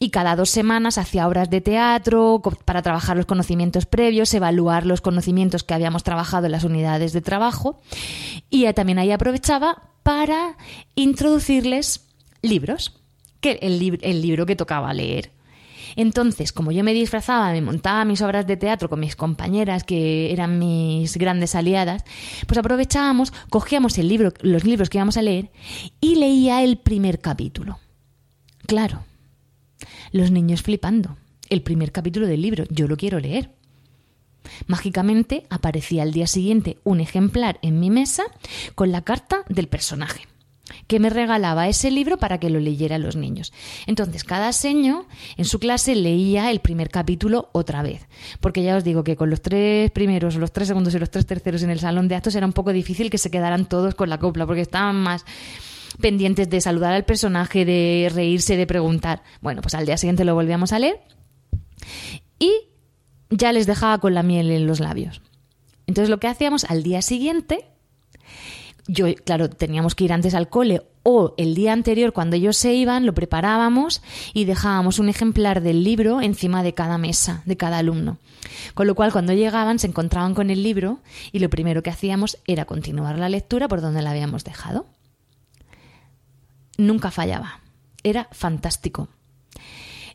y 0.00 0.10
cada 0.10 0.34
dos 0.34 0.50
semanas 0.50 0.98
hacía 0.98 1.28
obras 1.28 1.48
de 1.48 1.60
teatro 1.60 2.42
para 2.64 2.82
trabajar 2.82 3.16
los 3.16 3.24
conocimientos 3.24 3.86
previos, 3.86 4.34
evaluar 4.34 4.84
los 4.84 5.00
conocimientos 5.00 5.62
que 5.62 5.74
habíamos 5.74 6.02
trabajado 6.02 6.46
en 6.46 6.52
las 6.52 6.64
unidades 6.64 7.12
de 7.12 7.20
trabajo, 7.20 7.80
y 8.50 8.70
también 8.72 8.98
ahí 8.98 9.12
aprovechaba 9.12 9.90
para 10.02 10.56
introducirles 10.96 12.04
libros, 12.42 12.98
que 13.40 13.60
el, 13.62 14.00
el 14.02 14.20
libro 14.20 14.44
que 14.44 14.56
tocaba 14.56 14.92
leer. 14.92 15.30
Entonces, 15.96 16.52
como 16.52 16.72
yo 16.72 16.84
me 16.84 16.94
disfrazaba, 16.94 17.52
me 17.52 17.60
montaba 17.60 18.04
mis 18.04 18.22
obras 18.22 18.46
de 18.46 18.56
teatro 18.56 18.88
con 18.88 19.00
mis 19.00 19.16
compañeras, 19.16 19.84
que 19.84 20.32
eran 20.32 20.58
mis 20.58 21.16
grandes 21.16 21.54
aliadas, 21.54 22.04
pues 22.46 22.58
aprovechábamos, 22.58 23.32
cogíamos 23.50 23.98
el 23.98 24.08
libro, 24.08 24.32
los 24.40 24.64
libros 24.64 24.90
que 24.90 24.98
íbamos 24.98 25.16
a 25.16 25.22
leer 25.22 25.50
y 26.00 26.16
leía 26.16 26.62
el 26.62 26.78
primer 26.78 27.20
capítulo. 27.20 27.78
Claro, 28.66 29.04
los 30.12 30.30
niños 30.30 30.62
flipando. 30.62 31.16
El 31.48 31.62
primer 31.62 31.92
capítulo 31.92 32.26
del 32.26 32.40
libro, 32.40 32.64
yo 32.70 32.88
lo 32.88 32.96
quiero 32.96 33.20
leer. 33.20 33.50
Mágicamente 34.66 35.46
aparecía 35.50 36.02
al 36.02 36.12
día 36.12 36.26
siguiente 36.26 36.78
un 36.82 37.00
ejemplar 37.00 37.58
en 37.62 37.78
mi 37.78 37.90
mesa 37.90 38.24
con 38.74 38.90
la 38.90 39.02
carta 39.02 39.44
del 39.48 39.68
personaje 39.68 40.31
que 40.92 41.00
me 41.00 41.08
regalaba 41.08 41.68
ese 41.68 41.90
libro 41.90 42.18
para 42.18 42.36
que 42.36 42.50
lo 42.50 42.60
leyera 42.60 42.98
los 42.98 43.16
niños. 43.16 43.50
Entonces, 43.86 44.24
cada 44.24 44.52
seño 44.52 45.06
en 45.38 45.46
su 45.46 45.58
clase 45.58 45.94
leía 45.94 46.50
el 46.50 46.60
primer 46.60 46.90
capítulo 46.90 47.48
otra 47.52 47.82
vez. 47.82 48.06
Porque 48.40 48.62
ya 48.62 48.76
os 48.76 48.84
digo 48.84 49.02
que 49.02 49.16
con 49.16 49.30
los 49.30 49.40
tres 49.40 49.90
primeros, 49.90 50.36
los 50.36 50.52
tres 50.52 50.68
segundos 50.68 50.94
y 50.94 50.98
los 50.98 51.10
tres 51.10 51.24
terceros 51.24 51.62
en 51.62 51.70
el 51.70 51.80
salón 51.80 52.08
de 52.08 52.16
actos 52.16 52.34
era 52.34 52.44
un 52.44 52.52
poco 52.52 52.74
difícil 52.74 53.08
que 53.08 53.16
se 53.16 53.30
quedaran 53.30 53.64
todos 53.64 53.94
con 53.94 54.10
la 54.10 54.18
copla, 54.18 54.44
porque 54.44 54.60
estaban 54.60 54.96
más 54.96 55.24
pendientes 55.98 56.50
de 56.50 56.60
saludar 56.60 56.92
al 56.92 57.06
personaje, 57.06 57.64
de 57.64 58.10
reírse, 58.12 58.58
de 58.58 58.66
preguntar. 58.66 59.22
Bueno, 59.40 59.62
pues 59.62 59.74
al 59.74 59.86
día 59.86 59.96
siguiente 59.96 60.26
lo 60.26 60.34
volvíamos 60.34 60.74
a 60.74 60.78
leer 60.78 61.00
y 62.38 62.52
ya 63.30 63.50
les 63.54 63.66
dejaba 63.66 63.96
con 63.96 64.12
la 64.12 64.22
miel 64.22 64.50
en 64.50 64.66
los 64.66 64.78
labios. 64.78 65.22
Entonces 65.86 66.10
lo 66.10 66.20
que 66.20 66.28
hacíamos 66.28 66.64
al 66.64 66.82
día 66.82 67.00
siguiente, 67.00 67.64
yo, 68.86 69.06
claro, 69.24 69.48
teníamos 69.48 69.94
que 69.94 70.04
ir 70.04 70.12
antes 70.12 70.34
al 70.34 70.48
cole 70.48 70.82
o 71.02 71.34
el 71.36 71.54
día 71.54 71.72
anterior 71.72 72.12
cuando 72.12 72.36
ellos 72.36 72.56
se 72.56 72.74
iban, 72.74 73.06
lo 73.06 73.14
preparábamos 73.14 74.02
y 74.34 74.44
dejábamos 74.44 74.98
un 74.98 75.08
ejemplar 75.08 75.60
del 75.60 75.84
libro 75.84 76.20
encima 76.20 76.62
de 76.62 76.74
cada 76.74 76.98
mesa, 76.98 77.42
de 77.44 77.56
cada 77.56 77.78
alumno. 77.78 78.18
Con 78.74 78.86
lo 78.86 78.94
cual 78.94 79.12
cuando 79.12 79.32
llegaban 79.32 79.78
se 79.78 79.86
encontraban 79.86 80.34
con 80.34 80.50
el 80.50 80.62
libro 80.62 81.00
y 81.32 81.38
lo 81.38 81.50
primero 81.50 81.82
que 81.82 81.90
hacíamos 81.90 82.38
era 82.46 82.64
continuar 82.64 83.18
la 83.18 83.28
lectura 83.28 83.68
por 83.68 83.80
donde 83.80 84.02
la 84.02 84.10
habíamos 84.10 84.44
dejado 84.44 84.86
nunca 86.76 87.10
fallaba. 87.10 87.60
Era 88.02 88.28
fantástico. 88.32 89.08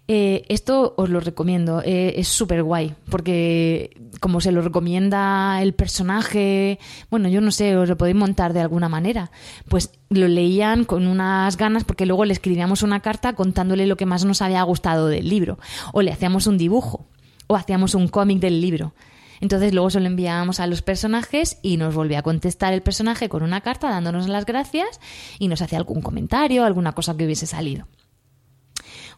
Eh, 0.09 0.45
esto 0.47 0.93
os 0.95 1.09
lo 1.09 1.19
recomiendo, 1.19 1.81
eh, 1.83 2.13
es 2.15 2.29
súper 2.29 2.63
guay, 2.63 2.95
porque 3.09 3.91
como 4.21 4.39
se 4.39 4.53
lo 4.53 4.61
recomienda 4.61 5.61
el 5.61 5.73
personaje, 5.73 6.79
bueno, 7.11 7.27
yo 7.27 7.41
no 7.41 7.51
sé, 7.51 7.75
os 7.75 7.89
lo 7.89 7.97
podéis 7.97 8.15
montar 8.15 8.53
de 8.53 8.61
alguna 8.61 8.87
manera, 8.87 9.31
pues 9.67 9.91
lo 10.09 10.29
leían 10.29 10.85
con 10.85 11.07
unas 11.07 11.57
ganas 11.57 11.83
porque 11.83 12.05
luego 12.05 12.23
le 12.23 12.31
escribíamos 12.31 12.83
una 12.83 13.01
carta 13.01 13.33
contándole 13.33 13.85
lo 13.85 13.97
que 13.97 14.05
más 14.05 14.23
nos 14.23 14.41
había 14.41 14.63
gustado 14.63 15.07
del 15.07 15.27
libro, 15.27 15.59
o 15.91 16.01
le 16.01 16.13
hacíamos 16.13 16.47
un 16.47 16.57
dibujo, 16.57 17.05
o 17.47 17.57
hacíamos 17.57 17.93
un 17.93 18.07
cómic 18.07 18.39
del 18.39 18.61
libro. 18.61 18.93
Entonces 19.41 19.73
luego 19.73 19.89
se 19.89 19.99
lo 19.99 20.07
enviábamos 20.07 20.61
a 20.61 20.67
los 20.67 20.81
personajes 20.81 21.59
y 21.61 21.75
nos 21.75 21.93
volvía 21.93 22.19
a 22.19 22.23
contestar 22.23 22.73
el 22.73 22.81
personaje 22.81 23.27
con 23.27 23.43
una 23.43 23.59
carta 23.59 23.89
dándonos 23.89 24.29
las 24.29 24.45
gracias 24.45 25.01
y 25.37 25.49
nos 25.49 25.61
hacía 25.61 25.77
algún 25.77 26.01
comentario, 26.01 26.63
alguna 26.63 26.93
cosa 26.93 27.15
que 27.15 27.25
hubiese 27.25 27.45
salido. 27.45 27.87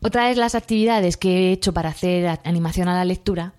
Otra 0.01 0.27
de 0.27 0.35
las 0.35 0.55
actividades 0.55 1.17
que 1.17 1.29
he 1.29 1.51
hecho 1.51 1.73
para 1.73 1.89
hacer 1.89 2.39
animación 2.45 2.87
a 2.87 2.93
la 2.93 3.05
lectura, 3.05 3.53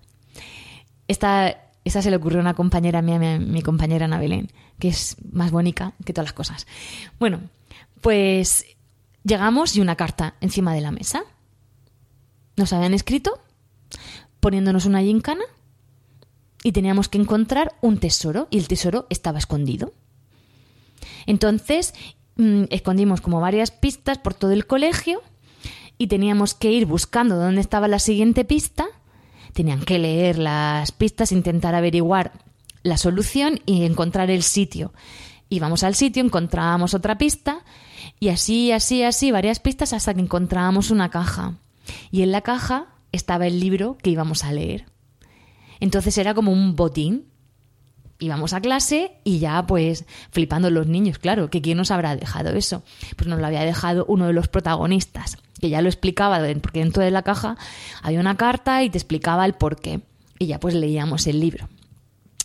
esta, 1.07 1.57
se 1.85 2.09
le 2.09 2.15
ocurrió 2.15 2.39
a 2.39 2.41
una 2.41 2.53
compañera 2.55 3.01
mía, 3.01 3.19
mi, 3.19 3.39
mi 3.39 3.61
compañera 3.61 4.05
Ana 4.05 4.19
Belén, 4.19 4.51
que 4.79 4.87
es 4.87 5.17
más 5.31 5.51
bonita 5.51 5.93
que 6.03 6.13
todas 6.13 6.27
las 6.27 6.33
cosas. 6.33 6.67
Bueno, 7.19 7.41
pues 8.01 8.65
llegamos 9.23 9.75
y 9.75 9.81
una 9.81 9.95
carta 9.95 10.35
encima 10.41 10.73
de 10.73 10.81
la 10.81 10.91
mesa. 10.91 11.23
Nos 12.57 12.73
habían 12.73 12.93
escrito 12.93 13.39
poniéndonos 14.39 14.85
una 14.85 15.01
gincana 15.01 15.43
y 16.63 16.71
teníamos 16.71 17.09
que 17.09 17.17
encontrar 17.17 17.75
un 17.81 17.99
tesoro 17.99 18.47
y 18.49 18.57
el 18.57 18.67
tesoro 18.67 19.07
estaba 19.09 19.39
escondido. 19.39 19.93
Entonces, 21.25 21.93
mm, 22.35 22.63
escondimos 22.69 23.21
como 23.21 23.39
varias 23.39 23.71
pistas 23.71 24.17
por 24.17 24.33
todo 24.33 24.51
el 24.51 24.65
colegio 24.65 25.21
y 26.01 26.07
teníamos 26.07 26.55
que 26.55 26.71
ir 26.71 26.87
buscando 26.87 27.35
dónde 27.35 27.61
estaba 27.61 27.87
la 27.87 27.99
siguiente 27.99 28.43
pista. 28.43 28.87
Tenían 29.53 29.81
que 29.81 29.99
leer 29.99 30.39
las 30.39 30.91
pistas, 30.91 31.31
intentar 31.31 31.75
averiguar 31.75 32.31
la 32.81 32.97
solución 32.97 33.59
y 33.67 33.85
encontrar 33.85 34.31
el 34.31 34.41
sitio. 34.41 34.93
Íbamos 35.49 35.83
al 35.83 35.93
sitio, 35.93 36.23
encontrábamos 36.23 36.95
otra 36.95 37.19
pista 37.19 37.63
y 38.19 38.29
así, 38.29 38.71
así, 38.71 39.03
así, 39.03 39.29
varias 39.29 39.59
pistas 39.59 39.93
hasta 39.93 40.15
que 40.15 40.21
encontrábamos 40.21 40.89
una 40.89 41.11
caja. 41.11 41.59
Y 42.09 42.23
en 42.23 42.31
la 42.31 42.41
caja 42.41 42.87
estaba 43.11 43.45
el 43.45 43.59
libro 43.59 43.95
que 44.01 44.09
íbamos 44.09 44.43
a 44.43 44.51
leer. 44.51 44.85
Entonces 45.79 46.17
era 46.17 46.33
como 46.33 46.51
un 46.51 46.75
botín. 46.75 47.27
Íbamos 48.17 48.53
a 48.53 48.61
clase 48.61 49.19
y 49.23 49.37
ya 49.37 49.67
pues 49.67 50.05
flipando 50.31 50.71
los 50.71 50.87
niños, 50.87 51.19
claro, 51.19 51.51
que 51.51 51.61
quién 51.61 51.77
nos 51.77 51.91
habrá 51.91 52.15
dejado 52.15 52.49
eso. 52.55 52.81
Pues 53.15 53.27
nos 53.27 53.39
lo 53.39 53.45
había 53.45 53.61
dejado 53.61 54.03
uno 54.07 54.25
de 54.25 54.33
los 54.33 54.47
protagonistas, 54.47 55.37
que 55.61 55.69
ya 55.69 55.81
lo 55.81 55.89
explicaba, 55.89 56.39
porque 56.61 56.79
dentro 56.79 57.03
de 57.03 57.11
la 57.11 57.21
caja 57.21 57.55
había 58.01 58.19
una 58.19 58.35
carta 58.35 58.83
y 58.83 58.89
te 58.89 58.97
explicaba 58.97 59.45
el 59.45 59.53
por 59.53 59.79
qué. 59.79 60.01
Y 60.39 60.47
ya 60.47 60.59
pues 60.59 60.73
leíamos 60.73 61.27
el 61.27 61.39
libro. 61.39 61.69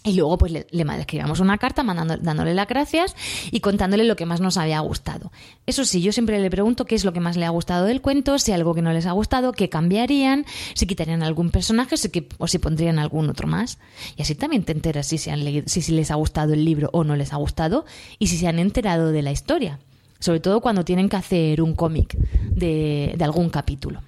Y 0.07 0.13
luego 0.13 0.39
pues 0.39 0.53
le, 0.53 0.69
le 0.71 0.85
escribíamos 1.01 1.41
una 1.41 1.59
carta 1.59 1.83
mandando, 1.83 2.17
dándole 2.17 2.55
las 2.55 2.69
gracias 2.69 3.17
y 3.51 3.59
contándole 3.59 4.05
lo 4.05 4.15
que 4.15 4.25
más 4.25 4.41
nos 4.41 4.57
había 4.57 4.79
gustado. 4.79 5.33
Eso 5.67 5.85
sí, 5.85 6.01
yo 6.01 6.13
siempre 6.13 6.39
le 6.39 6.49
pregunto 6.49 6.85
qué 6.85 6.95
es 6.95 7.05
lo 7.05 7.13
que 7.13 7.19
más 7.19 7.37
le 7.37 7.45
ha 7.45 7.51
gustado 7.51 7.87
del 7.87 8.01
cuento, 8.01 8.39
si 8.39 8.53
algo 8.53 8.73
que 8.73 8.83
no 8.83 8.93
les 8.93 9.07
ha 9.07 9.13
gustado, 9.13 9.51
qué 9.51 9.69
cambiarían, 9.69 10.47
si 10.75 10.87
quitarían 10.87 11.25
algún 11.25 11.51
personaje 11.51 11.97
o 12.39 12.47
si 12.47 12.59
pondrían 12.59 13.01
algún 13.01 13.29
otro 13.29 13.49
más. 13.49 13.79
Y 14.17 14.23
así 14.23 14.37
también 14.37 14.63
te 14.63 14.71
enteras 14.71 15.09
si, 15.09 15.19
se 15.19 15.33
han 15.33 15.43
leído, 15.43 15.65
si, 15.67 15.83
si 15.83 15.91
les 15.91 16.13
ha 16.13 16.15
gustado 16.15 16.53
el 16.53 16.65
libro 16.65 16.89
o 16.93 17.03
no 17.03 17.17
les 17.17 17.33
ha 17.33 17.37
gustado 17.37 17.85
y 18.21 18.29
si 18.29 18.39
se 18.39 18.47
han 18.47 18.61
enterado 18.61 19.11
de 19.11 19.23
la 19.23 19.33
historia. 19.33 19.81
Sobre 20.19 20.41
todo 20.41 20.61
cuando 20.61 20.85
tienen 20.85 21.09
que 21.09 21.17
hacer 21.17 21.63
un 21.63 21.75
cómic 21.75 22.17
de, 22.17 23.15
de 23.17 23.25
algún 23.25 23.51
capítulo. 23.51 24.01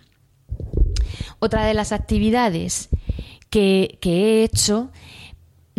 Otra 1.38 1.64
de 1.64 1.75
las 1.75 1.92
actividades 1.92 2.88
que, 3.51 3.99
que 4.01 4.11
he 4.11 4.44
hecho 4.44 4.90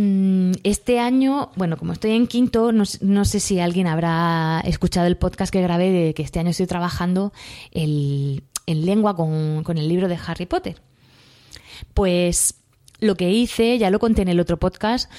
Mm, 0.01 0.53
este 0.63 0.97
año, 0.97 1.51
bueno, 1.57 1.75
como 1.75 1.91
estoy 1.91 2.11
en 2.11 2.25
quinto, 2.27 2.71
no, 2.71 2.85
sé 3.25 3.39
si 3.41 3.59
alguien 3.59 3.85
habrá 3.85 4.61
escuchado 4.63 5.07
el 5.07 5.17
podcast 5.17 5.51
que 5.51 5.61
grabé 5.61 5.91
de 5.91 6.13
que 6.13 6.23
este 6.23 6.39
año 6.39 6.51
estoy 6.51 6.67
trabajando 6.67 7.33
en 7.73 8.41
lengua 8.65 9.13
con, 9.17 9.77
el 9.77 9.89
libro 9.89 10.07
de 10.07 10.17
Harry 10.25 10.45
Potter. 10.45 10.81
Pues 11.93 12.55
lo 13.01 13.15
que 13.15 13.29
hice, 13.29 13.77
ya 13.77 13.89
lo 13.89 13.99
conté 13.99 14.21
en 14.21 14.29
el 14.29 14.39
otro 14.39 14.57
podcast, 14.57 15.11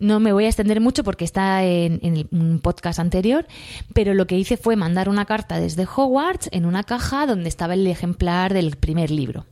no 0.00 0.20
me 0.20 0.32
voy 0.32 0.44
a 0.44 0.48
extender 0.48 0.80
mucho 0.80 1.04
porque 1.04 1.24
está 1.24 1.64
en, 1.64 2.00
en, 2.02 2.28
un 2.30 2.60
podcast 2.60 2.98
anterior, 2.98 3.46
pero 3.94 4.14
lo 4.14 4.26
que 4.26 4.38
hice 4.38 4.56
fue 4.56 4.76
mandar 4.76 5.08
una 5.08 5.24
carta 5.24 5.60
desde 5.60 5.84
Hogwarts 5.84 6.48
en 6.52 6.66
una 6.66 6.84
caja 6.84 7.26
donde 7.26 7.48
estaba 7.48 7.74
el 7.74 7.86
ejemplar 7.86 8.54
del 8.54 8.76
primer 8.76 9.10
libro 9.10 9.46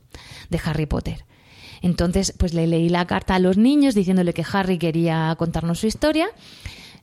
de 0.49 0.59
Harry 0.63 0.85
Potter. 0.85 1.25
Entonces, 1.81 2.33
pues 2.37 2.53
le 2.53 2.67
leí 2.67 2.89
la 2.89 3.05
carta 3.05 3.35
a 3.35 3.39
los 3.39 3.57
niños 3.57 3.95
diciéndole 3.95 4.33
que 4.33 4.45
Harry 4.51 4.77
quería 4.77 5.35
contarnos 5.37 5.79
su 5.79 5.87
historia. 5.87 6.27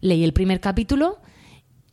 Leí 0.00 0.24
el 0.24 0.33
primer 0.33 0.61
capítulo 0.61 1.18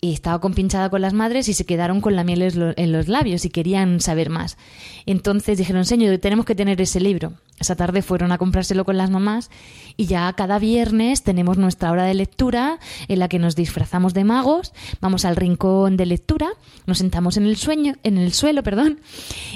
y 0.03 0.13
estaba 0.13 0.41
compinchada 0.41 0.89
con 0.89 1.01
las 1.01 1.13
madres 1.13 1.47
y 1.47 1.53
se 1.53 1.65
quedaron 1.65 2.01
con 2.01 2.15
la 2.15 2.23
miel 2.23 2.41
en 2.75 2.91
los 2.91 3.07
labios 3.07 3.45
y 3.45 3.51
querían 3.51 4.01
saber 4.01 4.31
más. 4.31 4.57
Entonces 5.05 5.59
dijeron, 5.59 5.85
señor, 5.85 6.17
tenemos 6.17 6.47
que 6.47 6.55
tener 6.55 6.81
ese 6.81 6.99
libro. 6.99 7.33
Esa 7.59 7.75
tarde 7.75 8.01
fueron 8.01 8.31
a 8.31 8.39
comprárselo 8.39 8.83
con 8.83 8.97
las 8.97 9.11
mamás 9.11 9.51
y 9.95 10.07
ya 10.07 10.33
cada 10.33 10.57
viernes 10.57 11.21
tenemos 11.21 11.59
nuestra 11.59 11.91
hora 11.91 12.05
de 12.05 12.15
lectura 12.15 12.79
en 13.07 13.19
la 13.19 13.27
que 13.27 13.37
nos 13.37 13.55
disfrazamos 13.55 14.15
de 14.15 14.23
magos, 14.23 14.73
vamos 14.99 15.23
al 15.23 15.35
rincón 15.35 15.97
de 15.97 16.07
lectura, 16.07 16.49
nos 16.87 16.97
sentamos 16.97 17.37
en 17.37 17.45
el 17.45 17.55
sueño, 17.55 17.93
en 18.01 18.17
el 18.17 18.33
suelo, 18.33 18.63
perdón, 18.63 19.01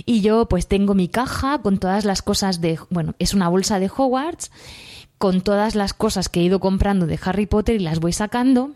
y 0.05 0.21
yo 0.21 0.47
pues 0.47 0.67
tengo 0.67 0.93
mi 0.93 1.07
caja 1.07 1.59
con 1.63 1.79
todas 1.79 2.05
las 2.05 2.21
cosas 2.21 2.61
de, 2.61 2.77
bueno, 2.91 3.15
es 3.17 3.33
una 3.33 3.49
bolsa 3.49 3.79
de 3.79 3.89
Hogwarts 3.89 4.51
con 5.17 5.41
todas 5.41 5.73
las 5.73 5.95
cosas 5.95 6.29
que 6.29 6.41
he 6.41 6.43
ido 6.43 6.59
comprando 6.59 7.07
de 7.07 7.17
Harry 7.23 7.47
Potter 7.47 7.77
y 7.77 7.79
las 7.79 7.99
voy 7.99 8.13
sacando 8.13 8.73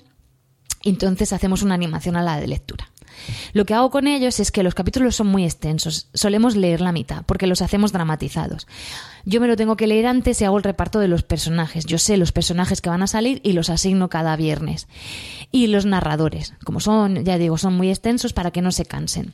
entonces 0.84 1.34
hacemos 1.34 1.62
una 1.62 1.76
animación 1.76 2.16
a 2.16 2.24
la 2.24 2.40
de 2.40 2.48
lectura. 2.48 2.90
Lo 3.54 3.66
que 3.66 3.74
hago 3.74 3.90
con 3.90 4.08
ellos 4.08 4.40
es 4.40 4.52
que 4.52 4.64
los 4.64 4.76
capítulos 4.76 5.16
son 5.16 5.28
muy 5.28 5.44
extensos, 5.44 6.08
solemos 6.14 6.56
leer 6.56 6.82
la 6.82 6.92
mitad, 6.92 7.24
porque 7.26 7.48
los 7.48 7.62
hacemos 7.62 7.92
dramatizados. 7.92 8.68
Yo 9.26 9.42
me 9.42 9.48
lo 9.48 9.56
tengo 9.56 9.76
que 9.76 9.88
leer 9.88 10.08
antes 10.08 10.40
y 10.42 10.46
hago 10.46 10.58
el 10.58 10.64
reparto 10.64 11.00
de 11.00 11.08
los 11.08 11.24
personajes. 11.24 11.86
Yo 11.86 11.98
sé 11.98 12.18
los 12.18 12.32
personajes 12.32 12.82
que 12.82 12.90
van 12.90 13.04
a 13.04 13.08
salir 13.08 13.42
y 13.44 13.54
los 13.54 13.70
asigno 13.70 14.10
cada 14.10 14.36
viernes. 14.36 14.88
Y 15.52 15.68
los 15.68 15.86
narradores, 15.86 16.54
como 16.64 16.80
son, 16.80 17.26
ya 17.26 17.38
digo, 17.38 17.58
son 17.58 17.74
muy 17.76 17.90
extensos 17.90 18.34
para 18.34 18.52
que 18.52 18.62
no 18.62 18.72
se 18.72 18.86
cansen. 18.86 19.34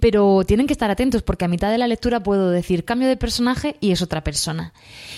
Pero 0.00 0.42
tienen 0.46 0.66
que 0.66 0.72
estar 0.72 0.90
atentos 0.90 1.22
porque 1.22 1.44
a 1.44 1.48
mitad 1.48 1.70
de 1.70 1.78
la 1.78 1.88
lectura 1.88 2.22
puedo 2.22 2.50
decir 2.50 2.84
cambio 2.84 3.08
de 3.08 3.16
personaje 3.16 3.76
y 3.80 3.92
es 3.92 4.02
otra 4.02 4.24
persona. 4.24 4.72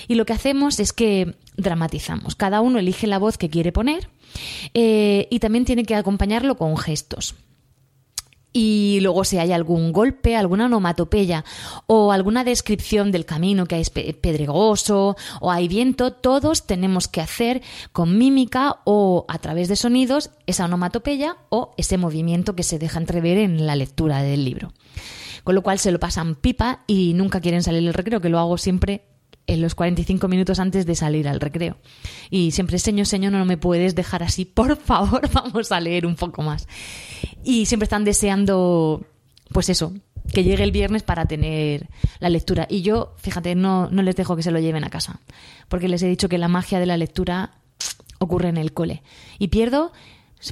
Y 0.06 0.16
lo 0.16 0.26
que 0.26 0.32
hacemos 0.32 0.80
es 0.80 0.92
que 0.92 1.36
dramatizamos. 1.56 2.34
Cada 2.34 2.60
uno 2.60 2.78
elige 2.78 3.06
la 3.06 3.18
voz 3.18 3.38
que 3.38 3.48
quiere 3.48 3.72
poner 3.72 4.08
eh, 4.74 5.26
y 5.30 5.38
también 5.38 5.64
tiene 5.64 5.84
que 5.84 5.94
acompañarlo 5.94 6.56
con 6.56 6.76
gestos 6.76 7.34
y 8.56 9.00
luego 9.02 9.24
si 9.24 9.36
hay 9.38 9.52
algún 9.52 9.92
golpe, 9.92 10.36
alguna 10.36 10.66
onomatopeya 10.66 11.44
o 11.88 12.12
alguna 12.12 12.44
descripción 12.44 13.10
del 13.10 13.26
camino 13.26 13.66
que 13.66 13.80
es 13.80 13.90
pedregoso 13.90 15.16
o 15.40 15.50
hay 15.50 15.66
viento, 15.66 16.12
todos 16.12 16.64
tenemos 16.64 17.08
que 17.08 17.20
hacer 17.20 17.62
con 17.92 18.16
mímica 18.16 18.76
o 18.84 19.26
a 19.28 19.38
través 19.40 19.68
de 19.68 19.76
sonidos 19.76 20.30
esa 20.46 20.66
onomatopeya 20.66 21.36
o 21.48 21.74
ese 21.76 21.98
movimiento 21.98 22.54
que 22.54 22.62
se 22.62 22.78
deja 22.78 23.00
entrever 23.00 23.38
en 23.38 23.66
la 23.66 23.74
lectura 23.74 24.22
del 24.22 24.44
libro. 24.44 24.72
Con 25.42 25.56
lo 25.56 25.62
cual 25.62 25.80
se 25.80 25.90
lo 25.90 25.98
pasan 25.98 26.36
pipa 26.36 26.84
y 26.86 27.12
nunca 27.14 27.40
quieren 27.40 27.64
salir 27.64 27.82
del 27.82 27.92
recreo, 27.92 28.20
que 28.20 28.28
lo 28.28 28.38
hago 28.38 28.56
siempre 28.56 29.02
en 29.46 29.60
los 29.60 29.74
45 29.74 30.28
minutos 30.28 30.58
antes 30.58 30.86
de 30.86 30.94
salir 30.94 31.28
al 31.28 31.40
recreo. 31.40 31.76
Y 32.30 32.52
siempre, 32.52 32.78
señor, 32.78 33.06
señor, 33.06 33.32
no 33.32 33.44
me 33.44 33.56
puedes 33.56 33.94
dejar 33.94 34.22
así, 34.22 34.44
por 34.44 34.76
favor, 34.76 35.28
vamos 35.32 35.70
a 35.72 35.80
leer 35.80 36.06
un 36.06 36.16
poco 36.16 36.42
más. 36.42 36.66
Y 37.44 37.66
siempre 37.66 37.84
están 37.84 38.04
deseando, 38.04 39.04
pues 39.52 39.68
eso, 39.68 39.92
que 40.32 40.44
llegue 40.44 40.64
el 40.64 40.72
viernes 40.72 41.02
para 41.02 41.26
tener 41.26 41.88
la 42.20 42.30
lectura. 42.30 42.66
Y 42.68 42.82
yo, 42.82 43.14
fíjate, 43.18 43.54
no, 43.54 43.88
no 43.90 44.02
les 44.02 44.16
dejo 44.16 44.36
que 44.36 44.42
se 44.42 44.50
lo 44.50 44.58
lleven 44.58 44.84
a 44.84 44.90
casa, 44.90 45.20
porque 45.68 45.88
les 45.88 46.02
he 46.02 46.08
dicho 46.08 46.28
que 46.28 46.38
la 46.38 46.48
magia 46.48 46.78
de 46.78 46.86
la 46.86 46.96
lectura 46.96 47.58
ocurre 48.18 48.48
en 48.48 48.56
el 48.56 48.72
cole. 48.72 49.02
Y 49.38 49.48
pierdo, 49.48 49.92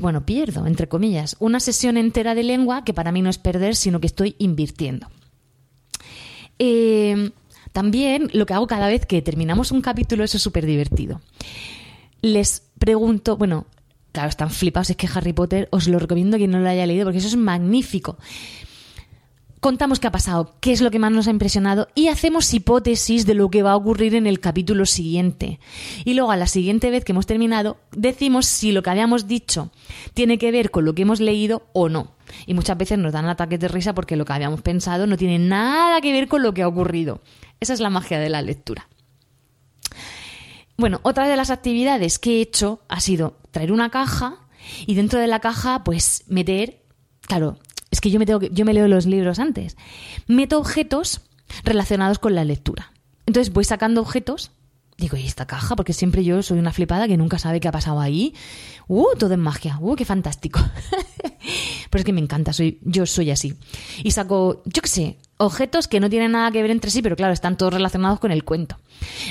bueno, 0.01 0.27
pierdo, 0.27 0.67
entre 0.67 0.89
comillas, 0.89 1.37
una 1.39 1.61
sesión 1.61 1.97
entera 1.97 2.35
de 2.35 2.43
lengua 2.43 2.85
que 2.85 2.95
para 2.95 3.13
mí 3.13 3.23
no 3.23 3.31
es 3.31 3.39
perder, 3.39 3.75
sino 3.75 4.01
que 4.01 4.07
estoy 4.07 4.37
invirtiendo. 4.39 5.09
Eh, 6.59 7.33
también 7.73 8.31
lo 8.33 8.47
que 8.47 8.55
hago 8.55 8.67
cada 8.67 8.89
vez 8.89 9.07
que 9.07 9.23
terminamos 9.23 9.73
un 9.73 9.81
capítulo, 9.81 10.25
eso 10.25 10.37
es 10.37 10.43
súper 10.43 10.67
divertido. 10.67 11.21
Les 12.21 12.63
pregunto, 12.79 13.37
bueno, 13.37 13.67
claro, 14.13 14.29
están 14.29 14.51
flipados, 14.51 14.91
es 14.91 14.97
que 14.97 15.09
Harry 15.13 15.33
Potter 15.33 15.69
os 15.71 15.89
lo 15.89 15.99
recomiendo 15.99 16.37
quien 16.37 16.51
no 16.51 16.61
lo 16.61 16.69
haya 16.69 16.87
leído 16.87 17.05
porque 17.05 17.19
eso 17.19 17.29
es 17.29 17.37
magnífico. 17.37 18.19
Contamos 19.63 20.01
qué 20.01 20.09
ha 20.09 20.13
pasado, 20.13 20.57
qué 20.59 20.73
es 20.73 20.81
lo 20.81 20.91
que 20.91 20.99
más 20.99 21.13
nos 21.13 21.29
ha 21.29 21.31
impresionado 21.31 21.87
y 21.95 22.09
hacemos 22.09 22.53
hipótesis 22.53 23.27
de 23.27 23.35
lo 23.35 23.49
que 23.49 23.63
va 23.63 23.71
a 23.71 23.77
ocurrir 23.77 24.17
en 24.17 24.27
el 24.27 24.41
capítulo 24.41 24.87
siguiente. 24.87 25.61
Y 26.05 26.15
luego 26.15 26.33
a 26.33 26.37
la 26.37 26.49
siguiente 26.49 26.91
vez 26.91 27.05
que 27.05 27.13
hemos 27.13 27.27
terminado, 27.27 27.77
decimos 27.93 28.47
si 28.47 28.73
lo 28.73 28.83
que 28.83 28.91
habíamos 28.91 29.29
dicho 29.29 29.71
tiene 30.15 30.37
que 30.37 30.51
ver 30.51 30.73
con 30.73 30.85
lo 30.85 30.97
que 30.97 31.03
hemos 31.03 31.21
leído 31.21 31.63
o 31.75 31.89
no. 31.89 32.11
Y 32.45 32.55
muchas 32.55 32.77
veces 32.77 32.99
nos 32.99 33.13
dan 33.13 33.27
ataques 33.27 33.61
de 33.61 33.69
risa 33.69 33.95
porque 33.95 34.17
lo 34.17 34.25
que 34.25 34.33
habíamos 34.33 34.63
pensado 34.63 35.07
no 35.07 35.17
tiene 35.17 35.39
nada 35.39 36.01
que 36.01 36.13
ver 36.13 36.27
con 36.27 36.43
lo 36.43 36.53
que 36.53 36.63
ha 36.63 36.69
ocurrido. 36.69 37.21
Esa 37.63 37.75
es 37.75 37.81
la 37.81 37.91
magia 37.91 38.19
de 38.19 38.29
la 38.29 38.43
lectura. 38.43 38.89
Bueno, 40.77 40.99
otra 41.05 41.29
de 41.29 41.37
las 41.37 41.51
actividades 41.51 42.19
que 42.19 42.39
he 42.39 42.41
hecho 42.41 42.81
ha 42.89 42.99
sido 42.99 43.39
traer 43.53 43.71
una 43.71 43.89
caja 43.89 44.49
y 44.85 44.97
dentro 44.97 45.21
de 45.21 45.29
la 45.29 45.39
caja, 45.39 45.85
pues 45.85 46.25
meter, 46.27 46.83
claro, 47.21 47.61
es 47.93 48.01
que 48.01 48.11
yo 48.11 48.19
me, 48.19 48.27
tengo 48.27 48.41
yo 48.41 48.65
me 48.65 48.75
leo 48.75 48.89
los 48.89 49.07
libros 49.07 49.39
antes, 49.39 49.77
meto 50.27 50.59
objetos 50.59 51.21
relacionados 51.63 52.19
con 52.19 52.35
la 52.35 52.45
lectura. 52.45 52.91
Entonces 53.27 53.53
voy 53.53 53.63
sacando 53.63 54.01
objetos 54.01 54.51
Digo, 54.99 55.17
¿y 55.17 55.27
esta 55.27 55.47
caja? 55.47 55.75
Porque 55.75 55.93
siempre 55.93 56.23
yo 56.23 56.43
soy 56.43 56.59
una 56.59 56.73
flipada 56.73 57.09
que 57.09 57.17
nunca 57.17 57.39
sabe 57.39 57.61
qué 57.61 57.67
ha 57.67 57.73
pasado 57.73 57.99
ahí. 58.01 58.35
¡Uh! 58.89 59.07
Todo 59.19 59.33
es 59.33 59.39
magia. 59.39 59.79
¡Uh! 59.81 59.97
¡Qué 59.97 60.05
fantástico! 60.05 60.61
Pero 61.93 62.01
es 62.01 62.07
que 62.07 62.15
me 62.15 62.23
encanta, 62.23 62.55
soy, 62.55 62.79
yo 62.81 63.05
soy 63.05 63.31
así. 63.31 63.55
Y 64.03 64.13
saco, 64.13 64.63
yo 64.65 64.81
qué 64.81 64.89
sé, 64.89 65.19
objetos 65.37 65.89
que 65.89 66.01
no 66.01 66.09
tienen 66.09 66.33
nada 66.33 66.51
que 66.51 66.63
ver 66.63 66.71
entre 66.71 66.91
sí, 66.91 67.03
pero 67.03 67.17
claro, 67.17 67.35
están 67.35 67.59
todos 67.59 67.75
relacionados 67.75 68.19
con 68.19 68.33
el 68.33 68.45
cuento. 68.45 68.79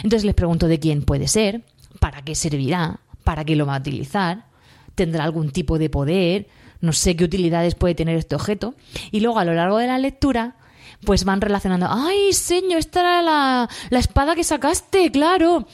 Entonces 0.03 0.25
les 0.25 0.35
pregunto 0.35 0.67
de 0.67 0.79
quién 0.79 1.01
puede 1.01 1.27
ser, 1.27 1.63
para 1.99 2.21
qué 2.21 2.35
servirá, 2.35 2.99
para 3.23 3.45
qué 3.45 3.55
lo 3.55 3.65
va 3.65 3.77
a 3.77 3.79
utilizar, 3.79 4.45
tendrá 4.93 5.23
algún 5.23 5.49
tipo 5.49 5.79
de 5.79 5.89
poder, 5.89 6.49
no 6.81 6.93
sé 6.93 7.15
qué 7.15 7.23
utilidades 7.23 7.73
puede 7.73 7.95
tener 7.95 8.15
este 8.15 8.35
objeto. 8.35 8.75
Y 9.09 9.21
luego 9.21 9.39
a 9.39 9.45
lo 9.45 9.55
largo 9.55 9.79
de 9.79 9.87
la 9.87 9.97
lectura, 9.97 10.55
pues 11.03 11.23
van 11.23 11.41
relacionando, 11.41 11.87
ay, 11.89 12.31
señor, 12.31 12.77
esta 12.77 12.99
era 12.99 13.21
la, 13.23 13.69
la 13.89 13.97
espada 13.97 14.35
que 14.35 14.43
sacaste, 14.43 15.09
claro. 15.09 15.65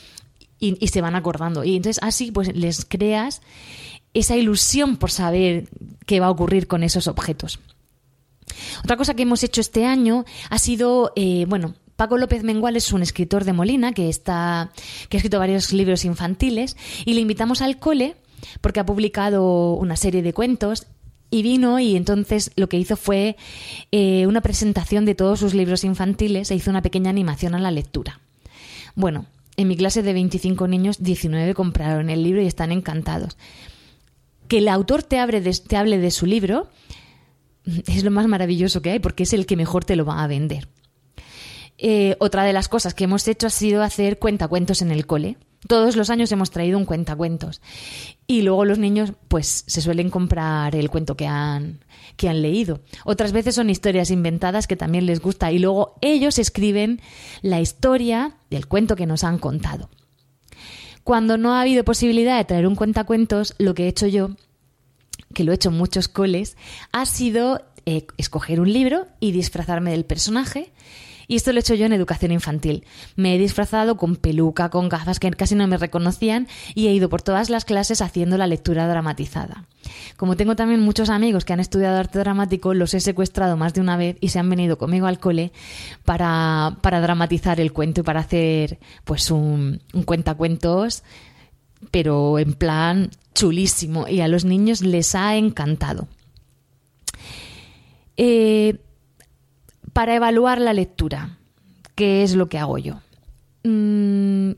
Y, 0.57 0.77
y 0.79 0.87
se 0.87 1.01
van 1.01 1.17
acordando. 1.17 1.65
Y 1.65 1.75
entonces 1.75 2.01
así 2.01 2.31
pues 2.31 2.55
les 2.55 2.85
creas 2.85 3.41
esa 4.13 4.37
ilusión 4.37 4.95
por 4.95 5.11
saber 5.11 5.67
qué 6.07 6.19
va 6.19 6.25
a 6.25 6.31
ocurrir 6.31 6.65
con 6.65 6.81
esos 6.81 7.07
objetos. 7.07 7.59
Otra 8.83 8.97
cosa 8.97 9.13
que 9.13 9.23
hemos 9.23 9.43
hecho 9.43 9.61
este 9.61 9.85
año 9.85 10.25
ha 10.49 10.57
sido, 10.57 11.11
eh, 11.15 11.45
bueno, 11.47 11.75
Paco 11.95 12.17
López 12.17 12.43
Mengual 12.43 12.75
es 12.75 12.91
un 12.91 13.03
escritor 13.03 13.43
de 13.43 13.53
Molina 13.53 13.91
que 13.91 14.09
está 14.09 14.71
que 15.09 15.17
ha 15.17 15.19
escrito 15.19 15.37
varios 15.37 15.73
libros 15.73 16.05
infantiles 16.05 16.77
y 17.05 17.13
le 17.13 17.21
invitamos 17.21 17.61
al 17.61 17.77
cole 17.77 18.15
porque 18.61 18.79
ha 18.79 18.85
publicado 18.85 19.73
una 19.73 19.95
serie 19.95 20.21
de 20.21 20.33
cuentos 20.33 20.87
y 21.29 21.41
vino 21.41 21.79
y 21.79 21.95
entonces 21.95 22.51
lo 22.55 22.69
que 22.69 22.77
hizo 22.77 22.95
fue 22.95 23.35
eh, 23.91 24.27
una 24.27 24.41
presentación 24.41 25.05
de 25.05 25.15
todos 25.15 25.39
sus 25.39 25.53
libros 25.53 25.83
infantiles 25.83 26.51
e 26.51 26.55
hizo 26.55 26.69
una 26.69 26.81
pequeña 26.81 27.09
animación 27.09 27.55
a 27.55 27.59
la 27.59 27.71
lectura. 27.71 28.21
Bueno, 28.95 29.25
en 29.57 29.67
mi 29.67 29.75
clase 29.75 30.03
de 30.03 30.13
25 30.13 30.67
niños, 30.67 31.03
19 31.03 31.53
compraron 31.55 32.09
el 32.09 32.23
libro 32.23 32.41
y 32.41 32.47
están 32.47 32.71
encantados. 32.71 33.37
Que 34.47 34.59
el 34.59 34.67
autor 34.67 35.03
te, 35.03 35.19
hable 35.19 35.41
de 35.41 36.11
su 36.11 36.25
libro 36.25 36.69
es 37.65 38.03
lo 38.03 38.11
más 38.11 38.27
maravilloso 38.27 38.81
que 38.81 38.91
hay 38.91 38.99
porque 38.99 39.23
es 39.23 39.33
el 39.33 39.45
que 39.45 39.57
mejor 39.57 39.83
te 39.85 39.95
lo 39.95 40.05
va 40.05 40.23
a 40.23 40.27
vender. 40.27 40.67
Eh, 41.77 42.15
otra 42.19 42.43
de 42.43 42.53
las 42.53 42.69
cosas 42.69 42.93
que 42.93 43.03
hemos 43.03 43.27
hecho 43.27 43.47
ha 43.47 43.51
sido 43.51 43.83
hacer 43.83 44.17
cuentacuentos 44.17 44.81
en 44.81 44.91
el 44.91 45.05
cole. 45.05 45.37
Todos 45.67 45.95
los 45.95 46.09
años 46.09 46.31
hemos 46.31 46.51
traído 46.51 46.77
un 46.77 46.85
cuentacuentos. 46.85 47.61
Y 48.25 48.41
luego 48.41 48.63
los 48.65 48.77
niños, 48.77 49.13
pues, 49.27 49.63
se 49.67 49.81
suelen 49.81 50.09
comprar 50.09 50.75
el 50.75 50.89
cuento 50.89 51.15
que 51.17 51.27
han, 51.27 51.79
que 52.15 52.29
han 52.29 52.41
leído. 52.41 52.81
Otras 53.05 53.31
veces 53.31 53.55
son 53.55 53.69
historias 53.69 54.11
inventadas 54.11 54.67
que 54.67 54.75
también 54.75 55.05
les 55.05 55.19
gusta. 55.19 55.51
Y 55.51 55.59
luego 55.59 55.95
ellos 56.01 56.39
escriben 56.39 57.01
la 57.41 57.59
historia 57.59 58.37
del 58.49 58.67
cuento 58.67 58.95
que 58.95 59.07
nos 59.07 59.23
han 59.23 59.39
contado. 59.39 59.89
Cuando 61.07 61.37
no 61.37 61.53
ha 61.53 61.61
habido 61.61 61.85
posibilidad 61.85 62.37
de 62.37 62.43
traer 62.43 62.67
un 62.67 62.75
cuentacuentos, 62.75 63.55
lo 63.59 63.73
que 63.73 63.85
he 63.85 63.87
hecho 63.87 64.07
yo, 64.07 64.31
que 65.33 65.45
lo 65.45 65.53
he 65.53 65.55
hecho 65.55 65.69
en 65.69 65.77
muchos 65.77 66.09
coles, 66.09 66.57
ha 66.91 67.05
sido 67.05 67.61
eh, 67.85 68.07
escoger 68.17 68.59
un 68.59 68.73
libro 68.73 69.07
y 69.21 69.31
disfrazarme 69.31 69.91
del 69.91 70.03
personaje 70.03 70.73
y 71.27 71.35
esto 71.35 71.51
lo 71.51 71.59
he 71.59 71.61
hecho 71.61 71.75
yo 71.75 71.85
en 71.85 71.93
educación 71.93 72.31
infantil. 72.31 72.85
Me 73.15 73.35
he 73.35 73.37
disfrazado 73.37 73.97
con 73.97 74.15
peluca, 74.15 74.69
con 74.69 74.89
gafas 74.89 75.19
que 75.19 75.29
casi 75.31 75.55
no 75.55 75.67
me 75.67 75.77
reconocían 75.77 76.47
y 76.73 76.87
he 76.87 76.93
ido 76.93 77.09
por 77.09 77.21
todas 77.21 77.49
las 77.49 77.65
clases 77.65 78.01
haciendo 78.01 78.37
la 78.37 78.47
lectura 78.47 78.87
dramatizada. 78.87 79.65
Como 80.15 80.35
tengo 80.35 80.55
también 80.55 80.81
muchos 80.81 81.09
amigos 81.09 81.45
que 81.45 81.53
han 81.53 81.59
estudiado 81.59 81.97
arte 81.97 82.19
dramático, 82.19 82.73
los 82.73 82.93
he 82.93 82.99
secuestrado 82.99 83.57
más 83.57 83.73
de 83.73 83.81
una 83.81 83.97
vez 83.97 84.17
y 84.21 84.29
se 84.29 84.39
han 84.39 84.49
venido 84.49 84.77
conmigo 84.77 85.07
al 85.07 85.19
cole 85.19 85.51
para, 86.05 86.77
para 86.81 87.01
dramatizar 87.01 87.59
el 87.59 87.73
cuento 87.73 88.01
y 88.01 88.03
para 88.03 88.21
hacer 88.21 88.79
pues 89.03 89.31
un, 89.31 89.81
un 89.93 90.03
cuentacuentos 90.03 91.03
pero 91.91 92.39
en 92.39 92.53
plan 92.53 93.11
chulísimo 93.33 94.07
y 94.07 94.21
a 94.21 94.27
los 94.27 94.45
niños 94.45 94.81
les 94.81 95.15
ha 95.15 95.35
encantado. 95.35 96.07
Eh, 98.17 98.79
para 99.97 100.13
evaluar 100.13 100.61
la 100.61 100.73
lectura, 100.73 101.39
¿qué 101.95 102.21
es 102.21 102.35
lo 102.35 102.49
que 102.49 102.59
hago 102.59 102.77
yo? 102.77 103.01
Mm, 103.63 104.51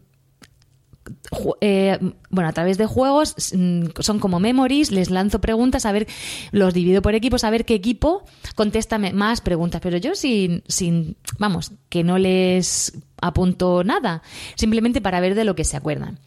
eh, 1.62 1.97
bueno, 2.30 2.49
a 2.49 2.52
través 2.52 2.78
de 2.78 2.86
juegos 2.86 3.54
mm, 3.56 3.86
son 4.02 4.19
como 4.19 4.41
memories, 4.41 4.91
les 4.91 5.10
lanzo 5.10 5.39
preguntas, 5.39 5.86
a 5.86 5.93
ver, 5.93 6.08
los 6.52 6.73
divido 6.73 7.02
por 7.02 7.15
equipos, 7.15 7.45
a 7.45 7.52
ver 7.52 7.63
qué 7.63 7.73
equipo 7.73 8.25
contesta 8.56 8.99
más 8.99 9.39
preguntas, 9.39 9.80
pero 9.82 9.95
yo 9.95 10.13
sin, 10.13 10.62
sin, 10.67 11.15
vamos, 11.38 11.71
que 11.88 12.04
no 12.04 12.17
les 12.17 12.97
apunto 13.21 13.86
nada, 13.86 14.23
simplemente 14.56 14.99
para 14.99 15.21
ver 15.21 15.36
de 15.36 15.45
lo 15.45 15.56
que 15.56 15.63
se 15.63 15.78
acuerdan. 15.78 16.19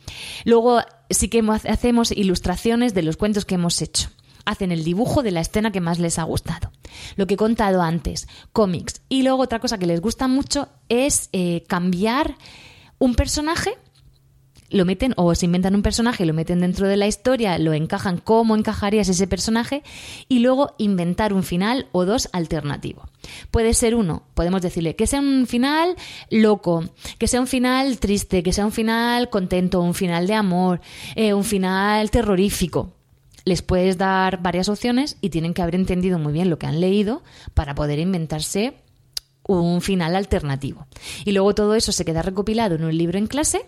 Luego 0.46 0.81
sí 1.11 1.29
que 1.29 1.44
hacemos 1.68 2.12
ilustraciones 2.12 2.94
de 2.94 3.03
los 3.03 3.18
cuentos 3.18 3.44
que 3.44 3.57
hemos 3.57 3.83
hecho 3.83 4.09
hacen 4.44 4.72
el 4.72 4.85
dibujo 4.85 5.22
de 5.22 5.31
la 5.31 5.40
escena 5.40 5.72
que 5.72 5.81
más 5.81 5.98
les 5.98 6.18
ha 6.18 6.24
gustado. 6.24 6.70
Lo 7.16 7.26
que 7.26 7.35
he 7.35 7.37
contado 7.37 7.83
antes, 7.83 8.28
cómics. 8.52 9.02
Y 9.09 9.22
luego 9.22 9.42
otra 9.42 9.61
cosa 9.61 9.78
que 9.78 9.87
les 9.87 10.00
gusta 10.00 10.28
mucho 10.28 10.68
es 10.88 11.28
eh, 11.33 11.64
cambiar 11.68 12.37
un 12.98 13.14
personaje 13.14 13.78
lo 14.72 14.85
meten 14.85 15.12
o 15.16 15.35
se 15.35 15.46
inventan 15.46 15.74
un 15.74 15.83
personaje, 15.83 16.26
lo 16.26 16.33
meten 16.33 16.61
dentro 16.61 16.88
de 16.88 16.96
la 16.96 17.07
historia, 17.07 17.59
lo 17.59 17.72
encajan 17.72 18.18
cómo 18.18 18.57
encajarías 18.57 19.09
ese 19.09 19.26
personaje 19.26 19.83
y 20.28 20.40
luego 20.40 20.74
inventar 20.78 21.33
un 21.33 21.42
final 21.42 21.88
o 21.92 22.05
dos 22.05 22.28
alternativo. 22.33 23.05
Puede 23.50 23.74
ser 23.74 23.94
uno, 23.94 24.24
podemos 24.35 24.62
decirle 24.62 24.96
que 24.96 25.07
sea 25.07 25.20
un 25.20 25.46
final 25.46 25.94
loco, 26.31 26.85
que 27.18 27.28
sea 27.28 27.40
un 27.40 27.46
final 27.46 27.98
triste, 27.98 28.42
que 28.42 28.52
sea 28.52 28.64
un 28.64 28.72
final 28.72 29.31
contento, 29.31 29.81
un 29.81 29.94
final 29.94 30.26
de 30.26 30.35
amor, 30.35 30.81
eh, 31.14 31.35
un 31.35 31.44
final 31.44 32.11
terrorífico 32.11 32.94
les 33.44 33.62
puedes 33.62 33.98
dar 33.98 34.42
varias 34.42 34.68
opciones 34.68 35.16
y 35.20 35.31
tienen 35.31 35.55
que 35.55 35.62
haber 35.62 35.74
entendido 35.74 36.18
muy 36.18 36.33
bien 36.33 36.50
lo 36.50 36.59
que 36.59 36.66
han 36.66 36.81
leído 36.81 37.22
para 37.55 37.74
poder 37.74 37.98
inventarse 37.98 38.74
un 39.44 39.81
final 39.81 40.14
alternativo. 40.14 40.87
Y 41.24 41.33
luego 41.33 41.55
todo 41.55 41.74
eso 41.74 41.92
se 41.92 42.05
queda 42.05 42.22
recopilado 42.22 42.74
en 42.76 42.85
un 42.85 42.96
libro 42.96 43.18
en 43.18 43.26
clase 43.26 43.64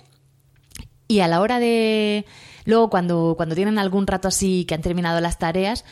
y 1.08 1.20
a 1.20 1.28
la 1.28 1.40
hora 1.40 1.58
de... 1.58 2.24
Luego 2.64 2.88
cuando, 2.88 3.34
cuando 3.36 3.54
tienen 3.54 3.78
algún 3.78 4.06
rato 4.06 4.28
así 4.28 4.64
que 4.64 4.74
han 4.74 4.80
terminado 4.80 5.20
las 5.20 5.38
tareas, 5.38 5.84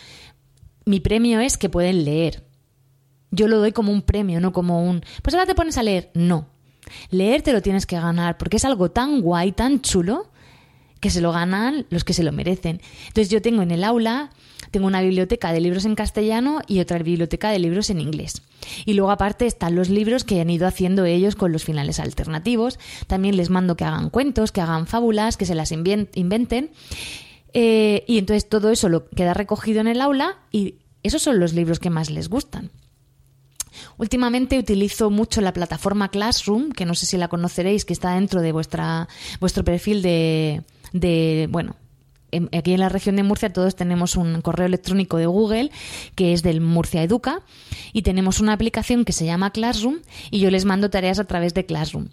mi 0.84 1.00
premio 1.00 1.40
es 1.40 1.58
que 1.58 1.68
pueden 1.68 2.04
leer. 2.04 2.44
Yo 3.30 3.48
lo 3.48 3.58
doy 3.58 3.72
como 3.72 3.92
un 3.92 4.02
premio, 4.02 4.40
no 4.40 4.52
como 4.52 4.82
un... 4.82 5.04
Pues 5.22 5.34
ahora 5.34 5.46
te 5.46 5.54
pones 5.54 5.76
a 5.76 5.82
leer. 5.82 6.10
No. 6.14 6.48
Leer 7.10 7.42
te 7.42 7.52
lo 7.52 7.62
tienes 7.62 7.86
que 7.86 7.96
ganar 7.96 8.38
porque 8.38 8.56
es 8.56 8.64
algo 8.64 8.90
tan 8.90 9.20
guay, 9.20 9.52
tan 9.52 9.80
chulo, 9.80 10.31
que 11.02 11.10
se 11.10 11.20
lo 11.20 11.32
ganan 11.32 11.84
los 11.90 12.04
que 12.04 12.14
se 12.14 12.22
lo 12.22 12.30
merecen. 12.30 12.80
Entonces 13.08 13.28
yo 13.28 13.42
tengo 13.42 13.60
en 13.62 13.72
el 13.72 13.82
aula 13.82 14.30
Tengo 14.70 14.86
una 14.86 15.02
biblioteca 15.02 15.52
de 15.52 15.60
libros 15.60 15.84
en 15.84 15.96
castellano 15.96 16.60
y 16.68 16.78
otra 16.78 16.98
biblioteca 17.00 17.50
de 17.50 17.58
libros 17.58 17.90
en 17.90 18.00
inglés. 18.00 18.42
Y 18.86 18.94
luego 18.94 19.10
aparte 19.10 19.46
están 19.46 19.74
los 19.74 19.90
libros 19.90 20.22
que 20.22 20.40
han 20.40 20.48
ido 20.48 20.66
haciendo 20.66 21.04
ellos 21.04 21.34
con 21.34 21.50
los 21.52 21.64
finales 21.64 21.98
alternativos. 21.98 22.78
También 23.08 23.36
les 23.36 23.50
mando 23.50 23.76
que 23.76 23.84
hagan 23.84 24.10
cuentos, 24.10 24.52
que 24.52 24.60
hagan 24.60 24.86
fábulas, 24.86 25.36
que 25.36 25.44
se 25.44 25.56
las 25.56 25.72
inventen. 25.72 26.70
Eh, 27.52 28.04
y 28.06 28.18
entonces 28.18 28.48
todo 28.48 28.70
eso 28.70 28.88
lo 28.88 29.08
queda 29.08 29.34
recogido 29.34 29.80
en 29.80 29.88
el 29.88 30.00
aula 30.00 30.38
y 30.52 30.76
esos 31.02 31.20
son 31.20 31.40
los 31.40 31.52
libros 31.52 31.80
que 31.80 31.90
más 31.90 32.10
les 32.10 32.28
gustan. 32.28 32.70
Últimamente 33.98 34.58
utilizo 34.58 35.10
mucho 35.10 35.40
la 35.40 35.52
plataforma 35.52 36.10
Classroom, 36.10 36.70
que 36.70 36.86
no 36.86 36.94
sé 36.94 37.06
si 37.06 37.16
la 37.16 37.28
conoceréis, 37.28 37.84
que 37.84 37.92
está 37.92 38.14
dentro 38.14 38.40
de 38.40 38.52
vuestra, 38.52 39.08
vuestro 39.40 39.64
perfil 39.64 40.00
de, 40.02 40.62
de 40.92 41.48
bueno, 41.50 41.76
aquí 42.52 42.72
en 42.72 42.80
la 42.80 42.88
región 42.88 43.16
de 43.16 43.22
Murcia 43.22 43.52
todos 43.52 43.76
tenemos 43.76 44.16
un 44.16 44.40
correo 44.40 44.66
electrónico 44.66 45.16
de 45.16 45.26
Google 45.26 45.70
que 46.14 46.32
es 46.32 46.42
del 46.42 46.60
Murcia 46.60 47.02
Educa 47.02 47.42
y 47.92 48.02
tenemos 48.02 48.40
una 48.40 48.52
aplicación 48.52 49.04
que 49.04 49.12
se 49.12 49.26
llama 49.26 49.50
Classroom 49.50 49.98
y 50.30 50.40
yo 50.40 50.50
les 50.50 50.64
mando 50.64 50.90
tareas 50.90 51.18
a 51.18 51.24
través 51.24 51.54
de 51.54 51.66
Classroom. 51.66 52.08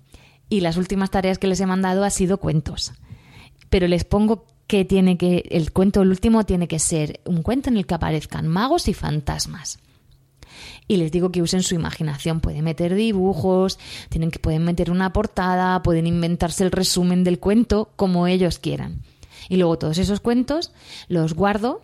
Y 0.49 0.61
las 0.61 0.77
últimas 0.77 1.11
tareas 1.11 1.37
que 1.37 1.47
les 1.47 1.59
he 1.59 1.65
mandado 1.67 2.03
ha 2.03 2.09
sido 2.09 2.39
cuentos. 2.39 2.93
Pero 3.69 3.87
les 3.87 4.03
pongo 4.03 4.45
que 4.65 4.83
tiene 4.83 5.17
que 5.17 5.43
el 5.51 5.71
cuento 5.71 6.01
el 6.01 6.09
último 6.09 6.43
tiene 6.43 6.67
que 6.67 6.79
ser 6.79 7.19
un 7.25 7.43
cuento 7.43 7.69
en 7.69 7.77
el 7.77 7.85
que 7.85 7.93
aparezcan 7.93 8.47
magos 8.47 8.87
y 8.87 8.93
fantasmas 8.93 9.79
y 10.87 10.97
les 10.97 11.11
digo 11.11 11.31
que 11.31 11.41
usen 11.41 11.63
su 11.63 11.75
imaginación. 11.75 12.39
Pueden 12.39 12.63
meter 12.63 12.95
dibujos, 12.95 13.79
tienen 14.09 14.31
que, 14.31 14.39
pueden 14.39 14.63
meter 14.63 14.91
una 14.91 15.13
portada, 15.13 15.81
pueden 15.83 16.07
inventarse 16.07 16.63
el 16.63 16.71
resumen 16.71 17.23
del 17.23 17.39
cuento 17.39 17.91
como 17.95 18.27
ellos 18.27 18.59
quieran. 18.59 19.01
Y 19.47 19.57
luego 19.57 19.77
todos 19.77 19.97
esos 19.97 20.19
cuentos 20.19 20.71
los 21.07 21.33
guardo, 21.33 21.81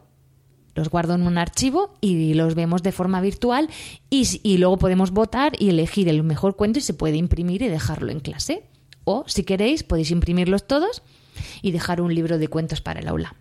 los 0.75 0.89
guardo 0.89 1.15
en 1.15 1.23
un 1.23 1.37
archivo 1.37 1.93
y 2.01 2.33
los 2.33 2.55
vemos 2.55 2.83
de 2.83 2.91
forma 2.91 3.21
virtual 3.21 3.69
y, 4.09 4.27
y 4.43 4.57
luego 4.57 4.77
podemos 4.77 5.11
votar 5.11 5.53
y 5.57 5.69
elegir 5.69 6.09
el 6.09 6.23
mejor 6.23 6.55
cuento 6.55 6.79
y 6.79 6.81
se 6.81 6.93
puede 6.93 7.17
imprimir 7.17 7.61
y 7.61 7.69
dejarlo 7.69 8.11
en 8.11 8.19
clase. 8.19 8.63
O 9.03 9.23
si 9.27 9.43
queréis 9.43 9.83
podéis 9.83 10.11
imprimirlos 10.11 10.67
todos 10.67 11.03
y 11.61 11.71
dejar 11.71 12.01
un 12.01 12.13
libro 12.13 12.37
de 12.37 12.47
cuentos 12.47 12.81
para 12.81 12.99
el 12.99 13.07
aula. 13.07 13.35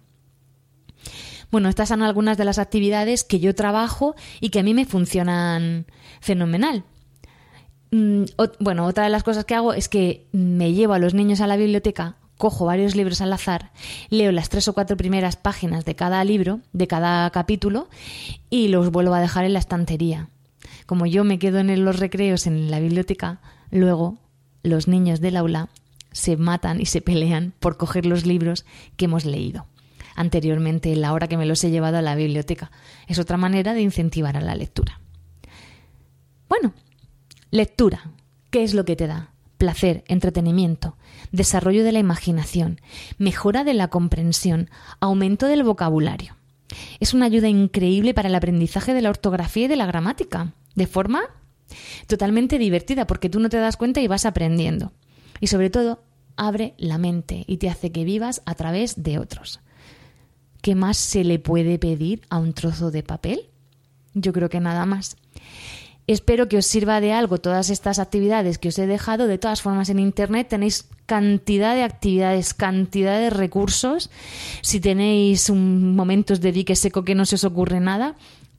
Bueno, 1.55 1.69
estas 1.69 1.91
son 1.91 2.03
algunas 2.03 2.37
de 2.37 2.45
las 2.45 2.59
actividades 2.59 3.23
que 3.23 3.39
yo 3.39 3.55
trabajo 3.55 4.17
y 4.41 4.49
que 4.49 4.59
a 4.59 4.65
mí 4.65 4.75
me 4.75 4.87
funcionan 4.87 5.87
fenomenal. 6.21 6.83
Mm, 7.93 8.25
bueno, 8.59 8.87
otra 8.87 9.05
de 9.05 9.11
las 9.11 9.23
cosas 9.23 9.45
que 9.45 9.55
hago 9.55 9.73
es 9.73 9.89
que 9.89 10.27
me 10.33 10.73
llevo 10.73 10.95
a 10.95 10.99
los 10.99 11.15
niños 11.15 11.41
a 11.41 11.47
la 11.47 11.55
biblioteca, 11.55 12.17
cojo 12.39 12.65
varios 12.65 12.97
libros 12.97 13.21
al 13.21 13.33
azar, 13.33 13.71
leo 14.11 14.33
las 14.33 14.49
tres 14.49 14.67
o 14.67 14.73
cuatro 14.73 14.97
primeras 14.97 15.37
páginas 15.37 15.85
de 15.85 15.95
cada 15.95 16.25
libro, 16.25 16.59
de 16.73 16.89
cada 16.89 17.31
capítulo, 17.31 17.89
y 18.51 18.67
los 18.67 18.91
vuelvo 18.91 19.15
a 19.15 19.21
dejar 19.21 19.45
en 19.45 19.53
la 19.53 19.61
estantería. 19.61 20.31
Como 20.87 21.07
yo 21.07 21.23
me 21.23 21.39
quedo 21.39 21.61
en 21.61 21.85
los 21.85 22.01
recreos 22.01 22.49
en 22.49 22.69
la 22.69 22.81
biblioteca, 22.81 23.41
luego 23.71 24.19
los 24.65 24.89
niños 24.89 25.21
del 25.21 25.37
aula 25.37 25.69
se 26.11 26.37
matan 26.37 26.81
y 26.81 26.87
se 26.87 27.01
pelean 27.01 27.55
por 27.61 27.77
coger 27.77 28.07
los 28.07 28.27
libros 28.27 28.67
que 28.97 29.05
hemos 29.05 29.25
leído 29.25 29.67
anteriormente 30.15 30.95
la 30.97 31.13
hora 31.13 31.29
que 31.29 31.37
me 31.37 31.47
los 31.47 31.63
he 31.65 31.71
llevado 31.71 31.99
a 31.99 32.03
la 32.03 32.15
biblioteca. 32.15 32.71
Es 33.07 33.19
otra 33.19 33.37
manera 33.37 33.75
de 33.75 33.83
incentivar 33.83 34.37
a 34.37 34.41
la 34.41 34.55
lectura. 34.55 35.01
Bueno, 36.49 36.75
lectura. 37.51 38.11
¿Qué 38.51 38.63
es 38.63 38.75
lo 38.75 38.85
que 38.85 38.97
te 38.97 39.07
da? 39.07 39.31
Placer, 39.59 40.05
entretenimiento, 40.09 40.97
desarrollo 41.33 41.85
de 41.85 41.93
la 41.93 41.99
imaginación, 41.99 42.81
mejora 43.19 43.65
de 43.65 43.75
la 43.75 43.89
comprensión, 43.89 44.71
aumento 45.01 45.47
del 45.47 45.63
vocabulario. 45.63 46.37
Es 47.01 47.15
una 47.15 47.27
ayuda 47.27 47.49
increíble 47.49 48.15
para 48.15 48.29
el 48.29 48.35
aprendizaje 48.35 48.95
de 48.95 49.03
la 49.03 49.11
ortografía 49.11 49.65
y 49.65 49.69
de 49.69 49.77
la 49.77 49.87
gramática, 49.87 50.55
de 50.75 50.87
forma 50.87 51.23
totalmente 52.07 52.59
divertida, 52.59 53.07
porque 53.07 53.31
tú 53.31 53.41
no 53.41 53.49
te 53.49 53.57
das 53.57 53.77
cuenta 53.77 54.01
y 54.01 54.07
vas 54.07 54.27
aprendiendo. 54.27 54.93
Y 55.41 55.49
sobre 55.49 55.71
todo, 55.71 56.03
abre 56.37 56.75
la 56.79 56.99
mente 56.99 57.45
y 57.47 57.59
te 57.59 57.69
hace 57.69 57.93
que 57.93 58.05
vivas 58.05 58.43
a 58.47 58.55
través 58.55 59.03
de 59.03 59.19
otros. 59.19 59.61
¿Qué 60.65 60.75
más 60.75 60.97
se 60.97 61.25
le 61.25 61.39
puede 61.39 61.79
pedir 61.79 62.23
a 62.31 62.39
un 62.39 62.55
trozo 62.55 62.91
de 62.91 63.03
papel? 63.03 63.51
Yo 64.15 64.33
creo 64.33 64.49
que 64.49 64.61
nada 64.61 64.87
más. 64.87 65.19
Espero 66.07 66.49
que 66.49 66.57
os 66.57 66.65
sirva 66.65 67.03
de 67.03 67.13
algo 67.13 67.37
todas 67.37 67.69
estas 67.69 67.99
actividades 67.99 68.57
que 68.57 68.69
os 68.69 68.79
he 68.79 68.87
dejado. 68.87 69.27
De 69.27 69.37
todas 69.37 69.61
formas, 69.61 69.91
en 69.91 69.99
Internet 69.99 70.49
tenéis 70.49 70.87
cantidad 71.05 71.75
de 71.75 71.83
actividades, 71.83 72.55
cantidad 72.55 73.19
de 73.19 73.29
recursos. 73.29 74.09
Si 74.63 74.81
tenéis 74.81 75.51
un 75.51 75.95
momentos 75.95 76.41
de 76.41 76.53
dique 76.53 76.77
seco 76.77 77.05
que 77.05 77.15
no 77.15 77.27
se 77.27 77.35
os 77.35 77.45
ocurre 77.45 77.81
nada, 77.81 78.15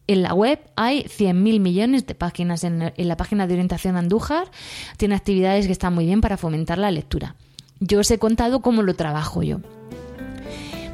en 0.05 0.21
la 0.21 0.35
web 0.35 0.59
hay 0.75 1.05
100.000 1.05 1.59
millones 1.59 2.05
de 2.05 2.13
páginas. 2.13 2.63
En, 2.63 2.93
la 2.95 3.17
página 3.17 3.47
de 3.47 3.55
orientación 3.55 3.97
Andújar 3.97 4.51
tiene 4.97 5.15
actividades 5.15 5.65
que 5.65 5.71
están 5.71 5.95
muy 5.95 6.05
bien 6.05 6.21
para 6.21 6.37
fomentar 6.37 6.77
la 6.77 6.91
lectura. 6.91 7.33
Yo 7.79 8.01
os 8.01 8.11
he 8.11 8.19
contado 8.19 8.61
cómo 8.61 8.83
lo 8.83 8.93
trabajo 8.93 9.41
yo. 9.41 9.59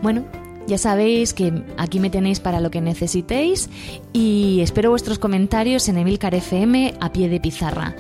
Bueno, 0.02 0.26
ya 0.68 0.78
sabéis 0.78 1.34
que 1.34 1.64
aquí 1.78 2.00
me 2.00 2.10
tenéis 2.10 2.40
para 2.40 2.60
lo 2.60 2.72
que 2.72 2.82
necesitéis 2.82 3.70
y 4.14 4.60
espero 4.62 4.90
vuestros 4.90 5.20
comentarios 5.20 5.88
en 5.90 5.98
Emilcar 5.98 6.36
FM 6.36 6.96
a 7.00 7.12
pie 7.12 7.30
de 7.30 7.40
pizarra. 7.40 7.96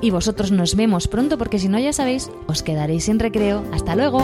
Y 0.00 0.10
vosotros 0.10 0.50
nos 0.50 0.74
vemos 0.74 1.06
pronto 1.06 1.38
porque 1.38 1.58
si 1.58 1.68
no 1.68 1.78
ya 1.78 1.92
sabéis, 1.92 2.30
os 2.48 2.62
quedaréis 2.62 3.04
sin 3.04 3.20
recreo. 3.20 3.62
Hasta 3.72 3.94
luego. 3.94 4.20